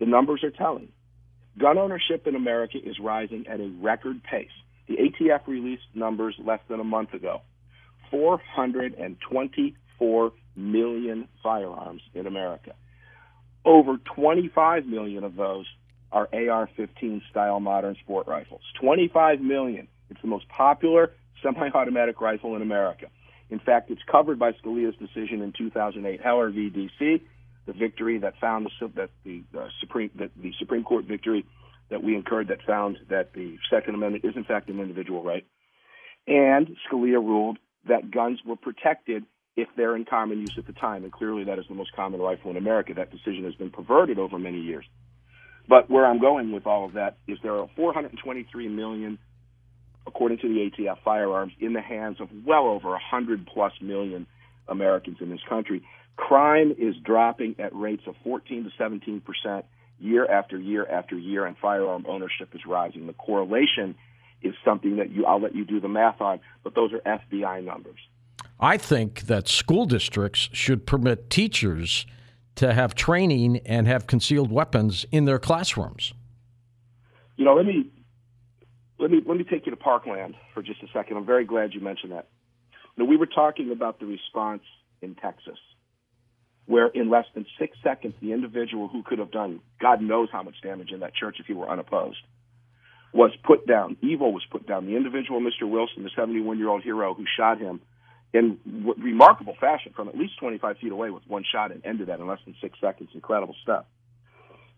The 0.00 0.06
numbers 0.06 0.42
are 0.42 0.50
telling. 0.50 0.88
Gun 1.58 1.78
ownership 1.78 2.26
in 2.26 2.34
America 2.34 2.78
is 2.82 2.98
rising 2.98 3.46
at 3.48 3.60
a 3.60 3.68
record 3.80 4.22
pace. 4.22 4.50
The 4.86 4.96
ATF 4.96 5.46
released 5.46 5.84
numbers 5.94 6.34
less 6.38 6.60
than 6.68 6.80
a 6.80 6.84
month 6.84 7.14
ago. 7.14 7.42
424 8.10 10.32
million 10.56 11.28
firearms 11.42 12.02
in 12.14 12.26
America. 12.26 12.72
Over 13.64 13.98
25 14.14 14.86
million 14.86 15.24
of 15.24 15.34
those 15.36 15.66
are 16.10 16.28
AR-15 16.32 17.20
style 17.30 17.60
modern 17.60 17.96
sport 18.02 18.26
rifles. 18.26 18.62
25 18.80 19.40
million. 19.40 19.88
It's 20.10 20.20
the 20.22 20.28
most 20.28 20.48
popular 20.48 21.12
semi-automatic 21.42 22.20
rifle 22.20 22.56
in 22.56 22.62
America. 22.62 23.06
In 23.50 23.58
fact, 23.58 23.90
it's 23.90 24.02
covered 24.10 24.38
by 24.38 24.52
Scalia's 24.52 24.96
decision 24.96 25.42
in 25.42 25.52
2008, 25.56 26.20
Heller 26.20 26.50
v. 26.50 26.68
D.C., 26.70 27.22
the 27.66 27.72
victory 27.72 28.18
that 28.18 28.34
found 28.40 28.66
the, 28.66 28.88
that 28.96 29.10
the 29.24 29.42
uh, 29.58 29.68
Supreme 29.80 30.10
that 30.16 30.30
the 30.36 30.52
Supreme 30.58 30.84
Court 30.84 31.04
victory 31.04 31.44
that 31.90 32.02
we 32.02 32.14
incurred 32.14 32.48
that 32.48 32.62
found 32.66 32.98
that 33.10 33.34
the 33.34 33.58
Second 33.70 33.94
Amendment 33.94 34.24
is 34.24 34.36
in 34.36 34.44
fact 34.44 34.68
an 34.70 34.80
individual 34.80 35.22
right. 35.22 35.46
And 36.26 36.76
Scalia 36.86 37.16
ruled 37.16 37.58
that 37.86 38.10
guns 38.10 38.40
were 38.44 38.56
protected 38.56 39.24
if 39.56 39.68
they're 39.76 39.96
in 39.96 40.04
common 40.04 40.40
use 40.40 40.54
at 40.56 40.66
the 40.66 40.72
time, 40.72 41.02
and 41.02 41.12
clearly 41.12 41.44
that 41.44 41.58
is 41.58 41.64
the 41.68 41.74
most 41.74 41.92
common 41.94 42.20
rifle 42.20 42.50
in 42.50 42.56
America. 42.56 42.94
That 42.94 43.10
decision 43.10 43.44
has 43.44 43.54
been 43.54 43.70
perverted 43.70 44.18
over 44.18 44.38
many 44.38 44.60
years. 44.60 44.84
But 45.68 45.90
where 45.90 46.06
I'm 46.06 46.20
going 46.20 46.52
with 46.52 46.66
all 46.66 46.86
of 46.86 46.94
that 46.94 47.18
is 47.26 47.38
there 47.42 47.56
are 47.58 47.68
423 47.76 48.68
million, 48.68 49.18
according 50.08 50.38
to 50.38 50.48
the 50.48 50.70
ATF, 50.70 50.98
firearms 51.04 51.52
in 51.60 51.72
the 51.72 51.80
hands 51.80 52.20
of 52.20 52.28
well 52.44 52.66
over 52.66 52.90
100 52.90 53.46
plus 53.46 53.72
million 53.80 54.26
Americans 54.66 55.18
in 55.20 55.30
this 55.30 55.40
country. 55.48 55.86
Crime 56.16 56.74
is 56.76 56.96
dropping 56.96 57.54
at 57.60 57.72
rates 57.74 58.02
of 58.08 58.16
14 58.24 58.64
to 58.64 58.70
17 58.76 59.20
percent 59.20 59.64
year 60.00 60.26
after 60.26 60.58
year 60.58 60.84
after 60.86 61.16
year, 61.16 61.46
and 61.46 61.56
firearm 61.56 62.04
ownership 62.08 62.48
is 62.54 62.62
rising. 62.66 63.06
The 63.06 63.12
correlation 63.12 63.94
is 64.42 64.54
something 64.64 64.96
that 64.96 65.10
you 65.10 65.24
I'll 65.26 65.40
let 65.40 65.54
you 65.54 65.64
do 65.64 65.78
the 65.78 65.88
math 65.88 66.20
on, 66.20 66.40
but 66.64 66.74
those 66.74 66.92
are 66.92 66.98
FBI 67.00 67.64
numbers. 67.64 68.00
I 68.58 68.76
think 68.76 69.22
that 69.22 69.46
school 69.46 69.86
districts 69.86 70.48
should 70.52 70.86
permit 70.86 71.30
teachers 71.30 72.06
to 72.58 72.74
have 72.74 72.92
training 72.96 73.60
and 73.64 73.86
have 73.86 74.08
concealed 74.08 74.50
weapons 74.50 75.06
in 75.12 75.26
their 75.26 75.38
classrooms? 75.38 76.12
You 77.36 77.44
know, 77.44 77.54
let 77.54 77.66
me 77.66 77.88
let 78.98 79.10
me 79.10 79.20
let 79.26 79.36
me 79.36 79.44
take 79.44 79.66
you 79.66 79.70
to 79.70 79.76
Parkland 79.76 80.34
for 80.54 80.62
just 80.62 80.82
a 80.82 80.86
second. 80.92 81.16
I'm 81.16 81.26
very 81.26 81.44
glad 81.44 81.74
you 81.74 81.80
mentioned 81.80 82.12
that. 82.12 82.28
Know, 82.96 83.04
we 83.04 83.16
were 83.16 83.26
talking 83.26 83.70
about 83.70 84.00
the 84.00 84.06
response 84.06 84.62
in 85.00 85.14
Texas, 85.14 85.58
where 86.66 86.88
in 86.88 87.08
less 87.08 87.26
than 87.34 87.46
six 87.58 87.76
seconds, 87.82 88.14
the 88.20 88.32
individual 88.32 88.88
who 88.88 89.02
could 89.04 89.20
have 89.20 89.30
done 89.30 89.60
God 89.80 90.02
knows 90.02 90.28
how 90.32 90.42
much 90.42 90.56
damage 90.62 90.90
in 90.90 91.00
that 91.00 91.14
church 91.14 91.36
if 91.38 91.46
he 91.46 91.52
were 91.52 91.70
unopposed 91.70 92.18
was 93.12 93.30
put 93.44 93.66
down. 93.66 93.96
Evil 94.02 94.32
was 94.32 94.44
put 94.50 94.66
down. 94.66 94.86
The 94.86 94.96
individual, 94.96 95.40
Mr. 95.40 95.68
Wilson, 95.68 96.02
the 96.02 96.10
71 96.14 96.58
year 96.58 96.68
old 96.68 96.82
hero 96.82 97.14
who 97.14 97.24
shot 97.36 97.58
him, 97.58 97.80
in 98.34 98.58
remarkable 98.98 99.56
fashion 99.58 99.92
from 99.96 100.08
at 100.08 100.16
least 100.16 100.38
25 100.38 100.76
feet 100.78 100.92
away 100.92 101.10
with 101.10 101.22
one 101.26 101.44
shot 101.50 101.72
and 101.72 101.84
ended 101.86 102.08
that 102.08 102.20
in 102.20 102.26
less 102.26 102.40
than 102.44 102.54
six 102.60 102.78
seconds. 102.80 103.10
Incredible 103.14 103.54
stuff. 103.62 103.86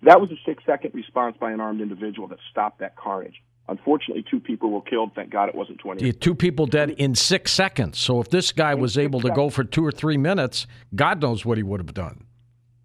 That 0.03 0.21
was 0.21 0.31
a 0.31 0.37
six 0.47 0.63
second 0.65 0.95
response 0.95 1.37
by 1.41 1.51
an 1.51 1.61
armed 1.61 1.81
individual 1.81 2.29
that 2.29 2.39
stopped 2.51 2.81
that 2.81 2.97
carnage. 2.97 3.43
Unfortunately, 3.69 4.25
two 4.29 4.41
people 4.41 4.71
were 4.71 4.83
killed. 4.83 5.13
Thank 5.15 5.31
God 5.31 5.49
it 5.49 5.55
wasn't 5.55 5.79
20. 5.79 6.05
Yeah, 6.05 6.13
two 6.13 6.35
people 6.35 6.67
dead 6.67 6.91
in 6.91 7.15
six 7.15 7.53
seconds. 7.53 7.99
So 7.99 8.21
if 8.21 8.29
this 8.29 8.51
guy 8.51 8.75
was 8.75 8.99
able 8.99 9.21
to 9.21 9.31
go 9.31 9.49
for 9.49 9.63
two 9.63 9.87
or 9.87 9.93
three 9.93 10.17
minutes, 10.17 10.67
God 10.95 11.23
knows 11.23 11.45
what 11.45 11.57
he 11.57 11.63
would 11.63 11.81
have 11.81 11.95
done. 11.95 12.25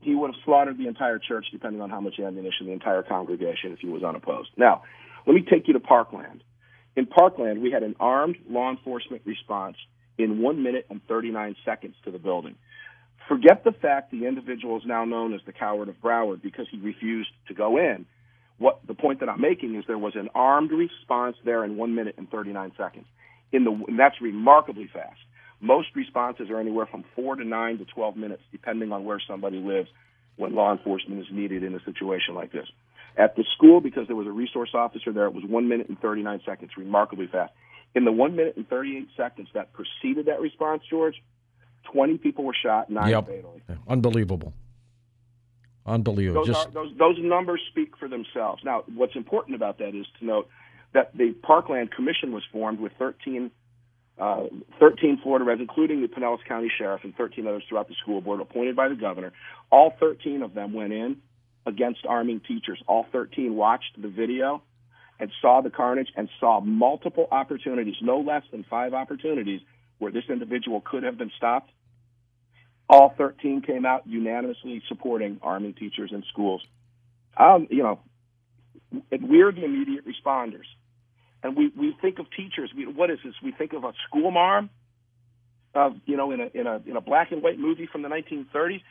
He 0.01 0.13
would 0.13 0.27
have 0.27 0.43
slaughtered 0.45 0.77
the 0.77 0.87
entire 0.87 1.17
church, 1.17 1.47
depending 1.51 1.81
on 1.81 1.89
how 1.89 1.99
much 1.99 2.19
ammunition, 2.19 2.67
the 2.67 2.73
entire 2.73 3.01
congregation, 3.01 3.71
if 3.71 3.79
he 3.79 3.87
was 3.87 4.03
unopposed. 4.03 4.49
Now, 4.55 4.83
let 5.25 5.33
me 5.33 5.41
take 5.41 5.67
you 5.67 5.73
to 5.73 5.79
Parkland. 5.79 6.43
In 6.95 7.07
Parkland, 7.07 7.61
we 7.61 7.71
had 7.71 7.81
an 7.81 7.95
armed 7.99 8.37
law 8.47 8.69
enforcement 8.69 9.23
response 9.25 9.77
in 10.17 10.39
one 10.39 10.61
minute 10.61 10.85
and 10.89 11.01
39 11.07 11.55
seconds 11.65 11.95
to 12.05 12.11
the 12.11 12.19
building. 12.19 12.55
Forget 13.27 13.63
the 13.63 13.71
fact 13.71 14.11
the 14.11 14.27
individual 14.27 14.77
is 14.77 14.83
now 14.85 15.03
known 15.03 15.33
as 15.33 15.41
the 15.45 15.51
coward 15.51 15.89
of 15.89 15.99
Broward 15.99 16.41
because 16.41 16.67
he 16.69 16.77
refused 16.77 17.31
to 17.47 17.53
go 17.53 17.77
in. 17.77 18.05
What 18.57 18.79
the 18.87 18.93
point 18.93 19.19
that 19.19 19.29
I'm 19.29 19.41
making 19.41 19.75
is 19.75 19.83
there 19.87 19.97
was 19.97 20.15
an 20.15 20.29
armed 20.33 20.71
response 20.71 21.35
there 21.43 21.63
in 21.65 21.75
one 21.77 21.93
minute 21.93 22.15
and 22.17 22.29
39 22.29 22.71
seconds. 22.77 23.05
In 23.51 23.63
the 23.63 23.71
and 23.71 23.99
that's 23.99 24.21
remarkably 24.21 24.89
fast. 24.91 25.19
Most 25.61 25.89
responses 25.95 26.49
are 26.49 26.59
anywhere 26.59 26.85
from 26.85 27.03
four 27.15 27.35
to 27.35 27.43
nine 27.43 27.77
to 27.79 27.85
12 27.85 28.17
minutes, 28.17 28.43
depending 28.51 28.91
on 28.91 29.05
where 29.05 29.21
somebody 29.25 29.57
lives 29.57 29.89
when 30.35 30.53
law 30.53 30.71
enforcement 30.71 31.21
is 31.21 31.27
needed 31.31 31.63
in 31.63 31.73
a 31.75 31.83
situation 31.85 32.35
like 32.35 32.51
this. 32.51 32.67
At 33.17 33.35
the 33.35 33.45
school, 33.55 33.79
because 33.79 34.07
there 34.07 34.15
was 34.15 34.27
a 34.27 34.31
resource 34.31 34.71
officer 34.73 35.13
there, 35.13 35.25
it 35.25 35.33
was 35.33 35.45
one 35.45 35.69
minute 35.69 35.87
and 35.87 35.99
39 35.99 36.41
seconds, 36.45 36.71
remarkably 36.77 37.27
fast. 37.27 37.53
In 37.93 38.03
the 38.03 38.11
one 38.11 38.35
minute 38.35 38.57
and 38.57 38.67
38 38.67 39.07
seconds 39.15 39.47
that 39.53 39.71
preceded 39.71 40.25
that 40.25 40.41
response, 40.41 40.83
George, 40.89 41.15
20 41.93 42.17
people 42.17 42.43
were 42.43 42.55
shot, 42.61 42.89
nine 42.89 43.09
yep. 43.09 43.25
fatally. 43.25 43.61
Unbelievable. 43.87 44.53
Unbelievable. 45.85 46.45
Those, 46.45 46.55
Just... 46.55 46.67
are, 46.67 46.71
those, 46.71 46.91
those 46.97 47.17
numbers 47.19 47.61
speak 47.69 47.97
for 47.97 48.07
themselves. 48.07 48.63
Now, 48.63 48.83
what's 48.93 49.15
important 49.15 49.55
about 49.55 49.77
that 49.79 49.95
is 49.95 50.05
to 50.19 50.25
note 50.25 50.49
that 50.93 51.15
the 51.15 51.33
Parkland 51.43 51.91
Commission 51.91 52.31
was 52.31 52.43
formed 52.51 52.79
with 52.79 52.93
13, 52.97 53.51
uh, 54.17 54.43
13 54.79 55.19
Florida 55.21 55.45
residents, 55.45 55.69
including 55.69 56.01
the 56.01 56.07
Pinellas 56.07 56.43
County 56.47 56.71
Sheriff 56.75 57.03
and 57.03 57.15
13 57.15 57.45
others 57.45 57.63
throughout 57.69 57.87
the 57.87 57.95
school 58.01 58.21
board, 58.21 58.41
appointed 58.41 58.75
by 58.75 58.87
the 58.87 58.95
governor. 58.95 59.33
All 59.71 59.93
13 59.99 60.41
of 60.41 60.53
them 60.53 60.73
went 60.73 60.93
in 60.93 61.17
against 61.65 62.05
arming 62.07 62.39
teachers. 62.39 62.81
All 62.87 63.05
13 63.11 63.55
watched 63.55 64.01
the 64.01 64.07
video 64.07 64.63
and 65.19 65.31
saw 65.41 65.61
the 65.61 65.69
carnage 65.69 66.09
and 66.15 66.29
saw 66.39 66.59
multiple 66.61 67.27
opportunities, 67.31 67.95
no 68.01 68.19
less 68.19 68.43
than 68.51 68.65
five 68.69 68.93
opportunities, 68.93 69.61
where 69.97 70.11
this 70.11 70.25
individual 70.29 70.81
could 70.81 71.03
have 71.03 71.17
been 71.17 71.31
stopped. 71.37 71.71
All 72.89 73.13
13 73.17 73.61
came 73.61 73.85
out 73.85 74.05
unanimously 74.05 74.81
supporting 74.87 75.39
arming 75.41 75.73
teachers 75.73 76.11
in 76.11 76.23
schools. 76.29 76.61
Um, 77.37 77.67
you 77.69 77.83
know, 77.83 77.99
we're 79.11 79.51
the 79.51 79.65
immediate 79.65 80.05
responders. 80.05 80.65
And 81.43 81.55
we, 81.55 81.71
we 81.77 81.95
think 82.01 82.19
of 82.19 82.27
teachers. 82.35 82.71
We, 82.75 82.85
what 82.87 83.09
is 83.09 83.19
this? 83.23 83.33
We 83.43 83.51
think 83.51 83.73
of 83.73 83.83
a 83.83 83.93
school 84.07 84.31
marm, 84.31 84.69
uh, 85.73 85.91
you 86.05 86.17
know, 86.17 86.31
in 86.31 86.41
a, 86.41 86.49
in, 86.53 86.67
a, 86.67 86.81
in 86.85 86.95
a 86.95 87.01
black 87.01 87.31
and 87.31 87.41
white 87.41 87.59
movie 87.59 87.87
from 87.91 88.01
the 88.01 88.09
1930s. 88.09 88.81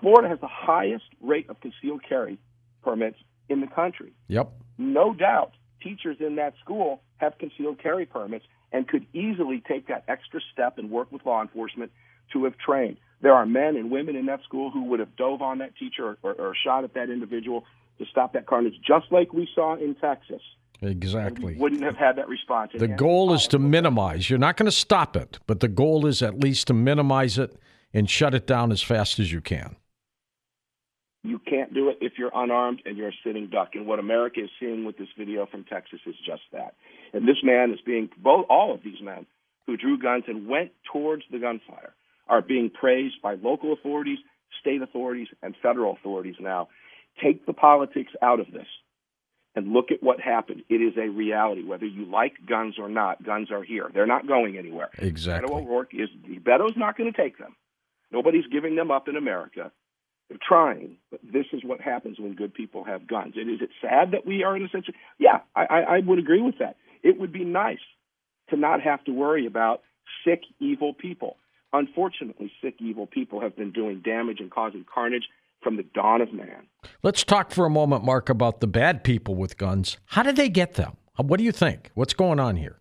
Florida 0.00 0.28
has 0.28 0.40
the 0.40 0.48
highest 0.48 1.04
rate 1.20 1.48
of 1.48 1.60
concealed 1.60 2.02
carry 2.06 2.38
permits 2.82 3.18
in 3.48 3.60
the 3.60 3.66
country. 3.66 4.12
Yep. 4.28 4.52
No 4.78 5.14
doubt 5.14 5.52
teachers 5.82 6.18
in 6.20 6.36
that 6.36 6.54
school 6.62 7.02
have 7.18 7.38
concealed 7.38 7.82
carry 7.82 8.06
permits 8.06 8.44
and 8.72 8.86
could 8.86 9.06
easily 9.12 9.62
take 9.66 9.88
that 9.88 10.04
extra 10.08 10.40
step 10.52 10.78
and 10.78 10.90
work 10.90 11.10
with 11.12 11.24
law 11.24 11.42
enforcement 11.42 11.92
to 12.32 12.44
have 12.44 12.56
trained. 12.58 12.96
There 13.22 13.32
are 13.32 13.46
men 13.46 13.76
and 13.76 13.90
women 13.90 14.16
in 14.16 14.26
that 14.26 14.42
school 14.42 14.70
who 14.70 14.84
would 14.84 15.00
have 15.00 15.16
dove 15.16 15.40
on 15.40 15.58
that 15.58 15.76
teacher 15.76 16.04
or, 16.04 16.18
or, 16.22 16.32
or 16.34 16.54
shot 16.54 16.84
at 16.84 16.94
that 16.94 17.08
individual 17.08 17.64
to 17.98 18.04
stop 18.10 18.34
that 18.34 18.46
carnage, 18.46 18.74
just 18.86 19.10
like 19.10 19.32
we 19.32 19.48
saw 19.54 19.74
in 19.76 19.94
Texas. 19.94 20.42
Exactly. 20.82 21.56
wouldn't 21.56 21.82
have 21.82 21.96
had 21.96 22.16
that 22.16 22.28
response. 22.28 22.72
The 22.74 22.86
goal 22.86 23.32
is 23.32 23.48
to 23.48 23.58
minimize. 23.58 24.28
You're 24.28 24.38
not 24.38 24.58
going 24.58 24.66
to 24.66 24.72
stop 24.72 25.16
it, 25.16 25.38
but 25.46 25.60
the 25.60 25.68
goal 25.68 26.04
is 26.04 26.20
at 26.20 26.38
least 26.38 26.66
to 26.66 26.74
minimize 26.74 27.38
it 27.38 27.56
and 27.94 28.10
shut 28.10 28.34
it 28.34 28.46
down 28.46 28.70
as 28.70 28.82
fast 28.82 29.18
as 29.18 29.32
you 29.32 29.40
can. 29.40 29.76
You 31.26 31.38
can't 31.38 31.74
do 31.74 31.88
it 31.88 31.98
if 32.00 32.14
you're 32.18 32.30
unarmed 32.34 32.82
and 32.84 32.96
you're 32.96 33.08
a 33.08 33.18
sitting 33.24 33.48
duck. 33.48 33.70
And 33.74 33.86
what 33.86 33.98
America 33.98 34.40
is 34.44 34.50
seeing 34.60 34.84
with 34.84 34.96
this 34.96 35.08
video 35.18 35.46
from 35.46 35.64
Texas 35.64 36.00
is 36.06 36.14
just 36.24 36.42
that. 36.52 36.74
And 37.12 37.26
this 37.26 37.42
man 37.42 37.72
is 37.72 37.80
being 37.84 38.08
both 38.18 38.46
all 38.48 38.74
of 38.74 38.82
these 38.82 39.00
men 39.02 39.26
who 39.66 39.76
drew 39.76 39.98
guns 39.98 40.24
and 40.28 40.46
went 40.46 40.70
towards 40.92 41.24
the 41.30 41.38
gunfire 41.38 41.94
are 42.28 42.42
being 42.42 42.70
praised 42.70 43.20
by 43.22 43.34
local 43.34 43.72
authorities, 43.72 44.18
state 44.60 44.82
authorities, 44.82 45.28
and 45.42 45.54
federal 45.62 45.92
authorities 45.92 46.36
now. 46.40 46.68
Take 47.22 47.46
the 47.46 47.52
politics 47.52 48.12
out 48.22 48.40
of 48.40 48.50
this 48.52 48.66
and 49.54 49.72
look 49.72 49.90
at 49.90 50.02
what 50.02 50.20
happened. 50.20 50.62
It 50.68 50.76
is 50.76 50.94
a 50.98 51.08
reality. 51.08 51.64
Whether 51.64 51.86
you 51.86 52.04
like 52.04 52.34
guns 52.46 52.74
or 52.78 52.88
not, 52.88 53.24
guns 53.24 53.50
are 53.50 53.62
here. 53.62 53.90
They're 53.92 54.06
not 54.06 54.26
going 54.26 54.58
anywhere. 54.58 54.90
Exactly. 54.98 55.48
Beto 55.48 55.62
O'Rourke 55.62 55.94
is 55.94 56.10
Beto's 56.42 56.76
not 56.76 56.96
going 56.96 57.10
to 57.10 57.16
take 57.16 57.38
them. 57.38 57.56
Nobody's 58.12 58.46
giving 58.52 58.76
them 58.76 58.90
up 58.90 59.08
in 59.08 59.16
America. 59.16 59.72
They're 60.28 60.38
trying, 60.46 60.96
but 61.10 61.20
this 61.22 61.46
is 61.52 61.62
what 61.64 61.80
happens 61.80 62.18
when 62.18 62.34
good 62.34 62.52
people 62.52 62.84
have 62.84 63.06
guns. 63.06 63.34
And 63.36 63.48
is 63.48 63.60
it 63.60 63.70
sad 63.80 64.10
that 64.10 64.26
we 64.26 64.42
are 64.42 64.56
in 64.56 64.62
a 64.62 64.66
situation? 64.66 64.94
Yeah, 65.18 65.40
I, 65.54 65.64
I, 65.64 65.80
I 65.80 65.98
would 66.00 66.18
agree 66.18 66.40
with 66.40 66.58
that. 66.58 66.76
It 67.02 67.20
would 67.20 67.32
be 67.32 67.44
nice 67.44 67.78
to 68.50 68.56
not 68.56 68.80
have 68.80 69.04
to 69.04 69.12
worry 69.12 69.46
about 69.46 69.82
sick, 70.24 70.42
evil 70.58 70.94
people. 70.94 71.36
Unfortunately, 71.72 72.50
sick, 72.62 72.74
evil 72.80 73.06
people 73.06 73.40
have 73.40 73.56
been 73.56 73.70
doing 73.70 74.00
damage 74.04 74.40
and 74.40 74.50
causing 74.50 74.84
carnage 74.92 75.28
from 75.62 75.76
the 75.76 75.82
dawn 75.82 76.20
of 76.20 76.32
man. 76.32 76.66
Let's 77.02 77.24
talk 77.24 77.50
for 77.50 77.64
a 77.64 77.70
moment, 77.70 78.04
Mark, 78.04 78.28
about 78.28 78.60
the 78.60 78.66
bad 78.66 79.04
people 79.04 79.34
with 79.34 79.56
guns. 79.56 79.98
How 80.06 80.22
did 80.22 80.36
they 80.36 80.48
get 80.48 80.74
them? 80.74 80.96
What 81.16 81.38
do 81.38 81.44
you 81.44 81.52
think? 81.52 81.90
What's 81.94 82.14
going 82.14 82.40
on 82.40 82.56
here? 82.56 82.78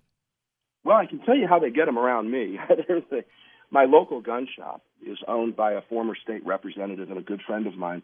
Well, 0.83 0.97
I 0.97 1.05
can 1.05 1.19
tell 1.19 1.35
you 1.35 1.47
how 1.47 1.59
they 1.59 1.71
get 1.71 1.85
them 1.85 1.97
around 1.97 2.29
me. 2.29 2.59
There's 2.87 3.03
a, 3.11 3.23
my 3.71 3.85
local 3.85 4.21
gun 4.21 4.47
shop 4.55 4.81
is 5.05 5.17
owned 5.27 5.55
by 5.55 5.73
a 5.73 5.81
former 5.81 6.15
state 6.15 6.45
representative 6.45 7.09
and 7.09 7.17
a 7.17 7.21
good 7.21 7.41
friend 7.45 7.67
of 7.67 7.75
mine. 7.75 8.01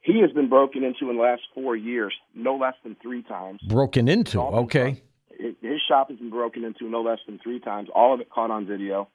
He 0.00 0.20
has 0.20 0.32
been 0.32 0.48
broken 0.48 0.84
into 0.84 1.08
in 1.08 1.16
the 1.16 1.22
last 1.22 1.42
four 1.54 1.74
years, 1.74 2.12
no 2.34 2.56
less 2.56 2.74
than 2.82 2.94
three 3.00 3.22
times. 3.22 3.60
Broken 3.66 4.06
into, 4.06 4.38
okay. 4.38 5.02
His 5.30 5.80
shop 5.88 6.10
has 6.10 6.18
been 6.18 6.30
broken 6.30 6.64
into 6.64 6.88
no 6.88 7.02
less 7.02 7.20
than 7.26 7.38
three 7.42 7.58
times, 7.58 7.88
all 7.94 8.12
of 8.14 8.20
it 8.20 8.28
caught 8.30 8.50
on 8.50 8.66
video. 8.66 9.08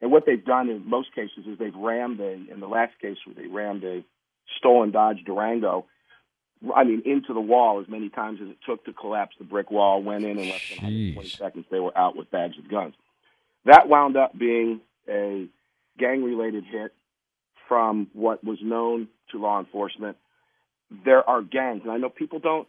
And 0.00 0.10
what 0.10 0.24
they've 0.26 0.44
done 0.44 0.68
in 0.70 0.88
most 0.88 1.14
cases 1.14 1.46
is 1.46 1.58
they've 1.58 1.74
rammed 1.74 2.20
a, 2.20 2.32
in 2.32 2.60
the 2.60 2.66
last 2.66 2.92
case 3.00 3.18
where 3.26 3.34
they 3.34 3.46
rammed 3.46 3.84
a 3.84 4.02
stolen 4.58 4.90
Dodge 4.90 5.22
Durango, 5.24 5.86
I 6.74 6.84
mean, 6.84 7.02
into 7.04 7.34
the 7.34 7.40
wall 7.40 7.80
as 7.80 7.88
many 7.88 8.08
times 8.08 8.38
as 8.42 8.48
it 8.48 8.56
took 8.66 8.84
to 8.86 8.92
collapse 8.92 9.36
the 9.38 9.44
brick 9.44 9.70
wall, 9.70 10.02
went 10.02 10.24
in 10.24 10.38
in 10.38 10.48
less 10.48 10.68
than 10.70 10.78
20 10.78 11.28
seconds. 11.28 11.66
They 11.70 11.80
were 11.80 11.96
out 11.96 12.16
with 12.16 12.30
bags 12.30 12.58
of 12.58 12.68
guns. 12.70 12.94
That 13.64 13.88
wound 13.88 14.16
up 14.16 14.36
being 14.36 14.80
a 15.08 15.48
gang 15.98 16.22
related 16.22 16.64
hit 16.64 16.92
from 17.68 18.08
what 18.12 18.44
was 18.44 18.58
known 18.62 19.08
to 19.30 19.38
law 19.38 19.58
enforcement. 19.58 20.16
There 21.04 21.28
are 21.28 21.42
gangs, 21.42 21.82
and 21.82 21.92
I 21.92 21.96
know 21.96 22.10
people 22.10 22.38
don't, 22.38 22.68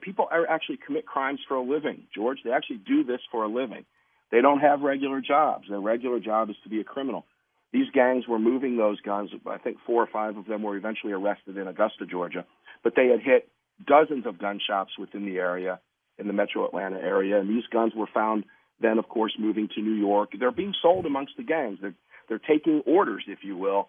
people 0.00 0.28
actually 0.48 0.78
commit 0.84 1.06
crimes 1.06 1.40
for 1.46 1.56
a 1.56 1.62
living, 1.62 2.04
George. 2.14 2.38
They 2.44 2.52
actually 2.52 2.78
do 2.78 3.04
this 3.04 3.20
for 3.30 3.44
a 3.44 3.48
living. 3.48 3.84
They 4.30 4.40
don't 4.40 4.60
have 4.60 4.82
regular 4.82 5.20
jobs. 5.20 5.66
Their 5.68 5.80
regular 5.80 6.20
job 6.20 6.50
is 6.50 6.56
to 6.62 6.68
be 6.68 6.80
a 6.80 6.84
criminal. 6.84 7.26
These 7.72 7.90
gangs 7.92 8.26
were 8.28 8.38
moving 8.38 8.76
those 8.76 9.00
guns. 9.00 9.30
I 9.46 9.58
think 9.58 9.78
four 9.86 10.02
or 10.02 10.06
five 10.06 10.36
of 10.36 10.46
them 10.46 10.62
were 10.62 10.76
eventually 10.76 11.12
arrested 11.12 11.56
in 11.58 11.66
Augusta, 11.66 12.06
Georgia. 12.06 12.44
But 12.84 12.94
they 12.94 13.08
had 13.08 13.20
hit 13.20 13.48
dozens 13.86 14.24
of 14.24 14.38
gun 14.38 14.60
shops 14.64 14.92
within 14.98 15.26
the 15.26 15.38
area, 15.38 15.80
in 16.18 16.26
the 16.26 16.32
metro 16.32 16.66
Atlanta 16.66 16.98
area. 16.98 17.38
And 17.38 17.48
these 17.48 17.66
guns 17.70 17.92
were 17.94 18.08
found 18.12 18.44
then, 18.80 18.98
of 18.98 19.08
course, 19.08 19.32
moving 19.38 19.68
to 19.74 19.80
New 19.80 19.94
York. 19.94 20.30
They're 20.38 20.52
being 20.52 20.74
sold 20.80 21.06
amongst 21.06 21.36
the 21.36 21.42
gangs. 21.42 21.78
They're, 21.80 21.94
they're 22.28 22.38
taking 22.38 22.82
orders, 22.86 23.24
if 23.26 23.40
you 23.42 23.56
will, 23.56 23.88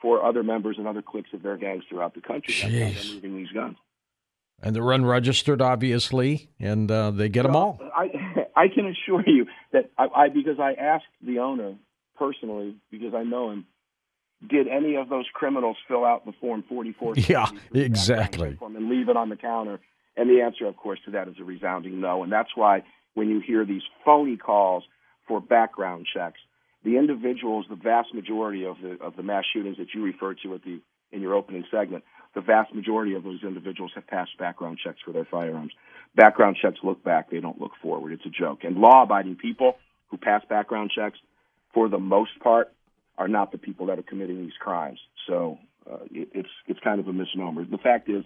for 0.00 0.24
other 0.24 0.42
members 0.42 0.76
and 0.78 0.86
other 0.86 1.02
cliques 1.02 1.30
of 1.32 1.42
their 1.42 1.56
gangs 1.56 1.84
throughout 1.88 2.14
the 2.14 2.20
country. 2.20 2.54
That's 2.54 2.72
how 2.72 3.02
they're 3.02 3.14
moving 3.14 3.36
these 3.36 3.52
guns. 3.52 3.76
And 4.60 4.74
they're 4.74 4.90
unregistered, 4.90 5.62
obviously, 5.62 6.50
and 6.58 6.90
uh, 6.90 7.12
they 7.12 7.28
get 7.28 7.44
well, 7.44 7.52
them 7.52 7.56
all. 7.56 7.92
I 7.94 8.46
I 8.56 8.68
can 8.68 8.86
assure 8.86 9.22
you 9.24 9.46
that 9.72 9.90
I, 9.96 10.06
I 10.14 10.28
because 10.28 10.58
I 10.58 10.72
asked 10.72 11.04
the 11.24 11.38
owner 11.38 11.76
personally 12.16 12.76
because 12.90 13.14
I 13.14 13.22
know 13.22 13.50
him. 13.50 13.66
Did 14.48 14.68
any 14.68 14.94
of 14.94 15.08
those 15.08 15.26
criminals 15.32 15.76
fill 15.88 16.04
out 16.04 16.24
the 16.24 16.32
form 16.40 16.62
44? 16.68 17.14
Yeah, 17.28 17.46
exactly. 17.74 18.56
And 18.60 18.88
leave 18.88 19.08
it 19.08 19.16
on 19.16 19.30
the 19.30 19.36
counter? 19.36 19.80
And 20.16 20.30
the 20.30 20.42
answer, 20.42 20.66
of 20.66 20.76
course, 20.76 21.00
to 21.06 21.12
that 21.12 21.28
is 21.28 21.34
a 21.40 21.44
resounding 21.44 22.00
no. 22.00 22.22
And 22.22 22.32
that's 22.32 22.50
why 22.54 22.82
when 23.18 23.28
you 23.28 23.40
hear 23.40 23.64
these 23.64 23.82
phony 24.04 24.36
calls 24.36 24.84
for 25.26 25.40
background 25.40 26.06
checks, 26.14 26.38
the 26.84 26.96
individuals, 26.96 27.66
the 27.68 27.74
vast 27.74 28.14
majority 28.14 28.64
of 28.64 28.76
the 28.80 28.96
of 29.04 29.16
the 29.16 29.24
mass 29.24 29.44
shootings 29.52 29.76
that 29.78 29.88
you 29.92 30.04
referred 30.04 30.38
to 30.44 30.54
at 30.54 30.62
the 30.62 30.80
in 31.10 31.20
your 31.20 31.34
opening 31.34 31.64
segment, 31.70 32.04
the 32.34 32.40
vast 32.40 32.72
majority 32.72 33.14
of 33.14 33.24
those 33.24 33.40
individuals 33.42 33.90
have 33.96 34.06
passed 34.06 34.38
background 34.38 34.78
checks 34.82 34.98
for 35.04 35.12
their 35.12 35.24
firearms. 35.24 35.72
Background 36.14 36.56
checks 36.62 36.78
look 36.84 37.02
back, 37.02 37.30
they 37.30 37.40
don't 37.40 37.60
look 37.60 37.72
forward. 37.82 38.12
It's 38.12 38.24
a 38.24 38.30
joke. 38.30 38.60
And 38.62 38.76
law 38.76 39.02
abiding 39.02 39.36
people 39.36 39.76
who 40.08 40.16
pass 40.16 40.42
background 40.48 40.92
checks, 40.94 41.18
for 41.74 41.88
the 41.88 41.98
most 41.98 42.38
part, 42.40 42.72
are 43.16 43.28
not 43.28 43.50
the 43.50 43.58
people 43.58 43.86
that 43.86 43.98
are 43.98 44.02
committing 44.02 44.38
these 44.42 44.56
crimes. 44.60 45.00
So 45.26 45.58
uh, 45.90 46.04
it, 46.12 46.28
it's 46.32 46.48
it's 46.68 46.80
kind 46.80 47.00
of 47.00 47.08
a 47.08 47.12
misnomer. 47.12 47.64
The 47.64 47.78
fact 47.78 48.08
is, 48.08 48.24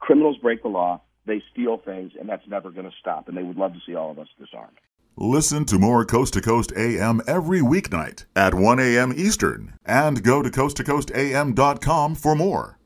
criminals 0.00 0.36
break 0.36 0.62
the 0.62 0.68
law, 0.68 1.00
they 1.26 1.42
steal 1.52 1.78
things, 1.78 2.12
and 2.18 2.28
that's 2.28 2.46
never 2.48 2.70
going 2.70 2.88
to 2.88 2.96
stop. 3.00 3.28
And 3.28 3.36
they 3.36 3.42
would 3.42 3.56
love 3.56 3.72
to 3.74 3.80
see 3.86 3.94
all 3.94 4.10
of 4.10 4.18
us 4.18 4.28
disarmed. 4.38 4.78
Listen 5.16 5.64
to 5.66 5.78
more 5.78 6.04
Coast 6.04 6.34
to 6.34 6.40
Coast 6.40 6.72
AM 6.76 7.22
every 7.26 7.60
weeknight 7.60 8.24
at 8.34 8.52
1 8.52 8.80
a.m. 8.80 9.12
Eastern 9.16 9.74
and 9.86 10.24
go 10.24 10.42
to 10.42 10.50
coasttocoastam.com 10.50 12.16
for 12.16 12.34
more. 12.34 12.78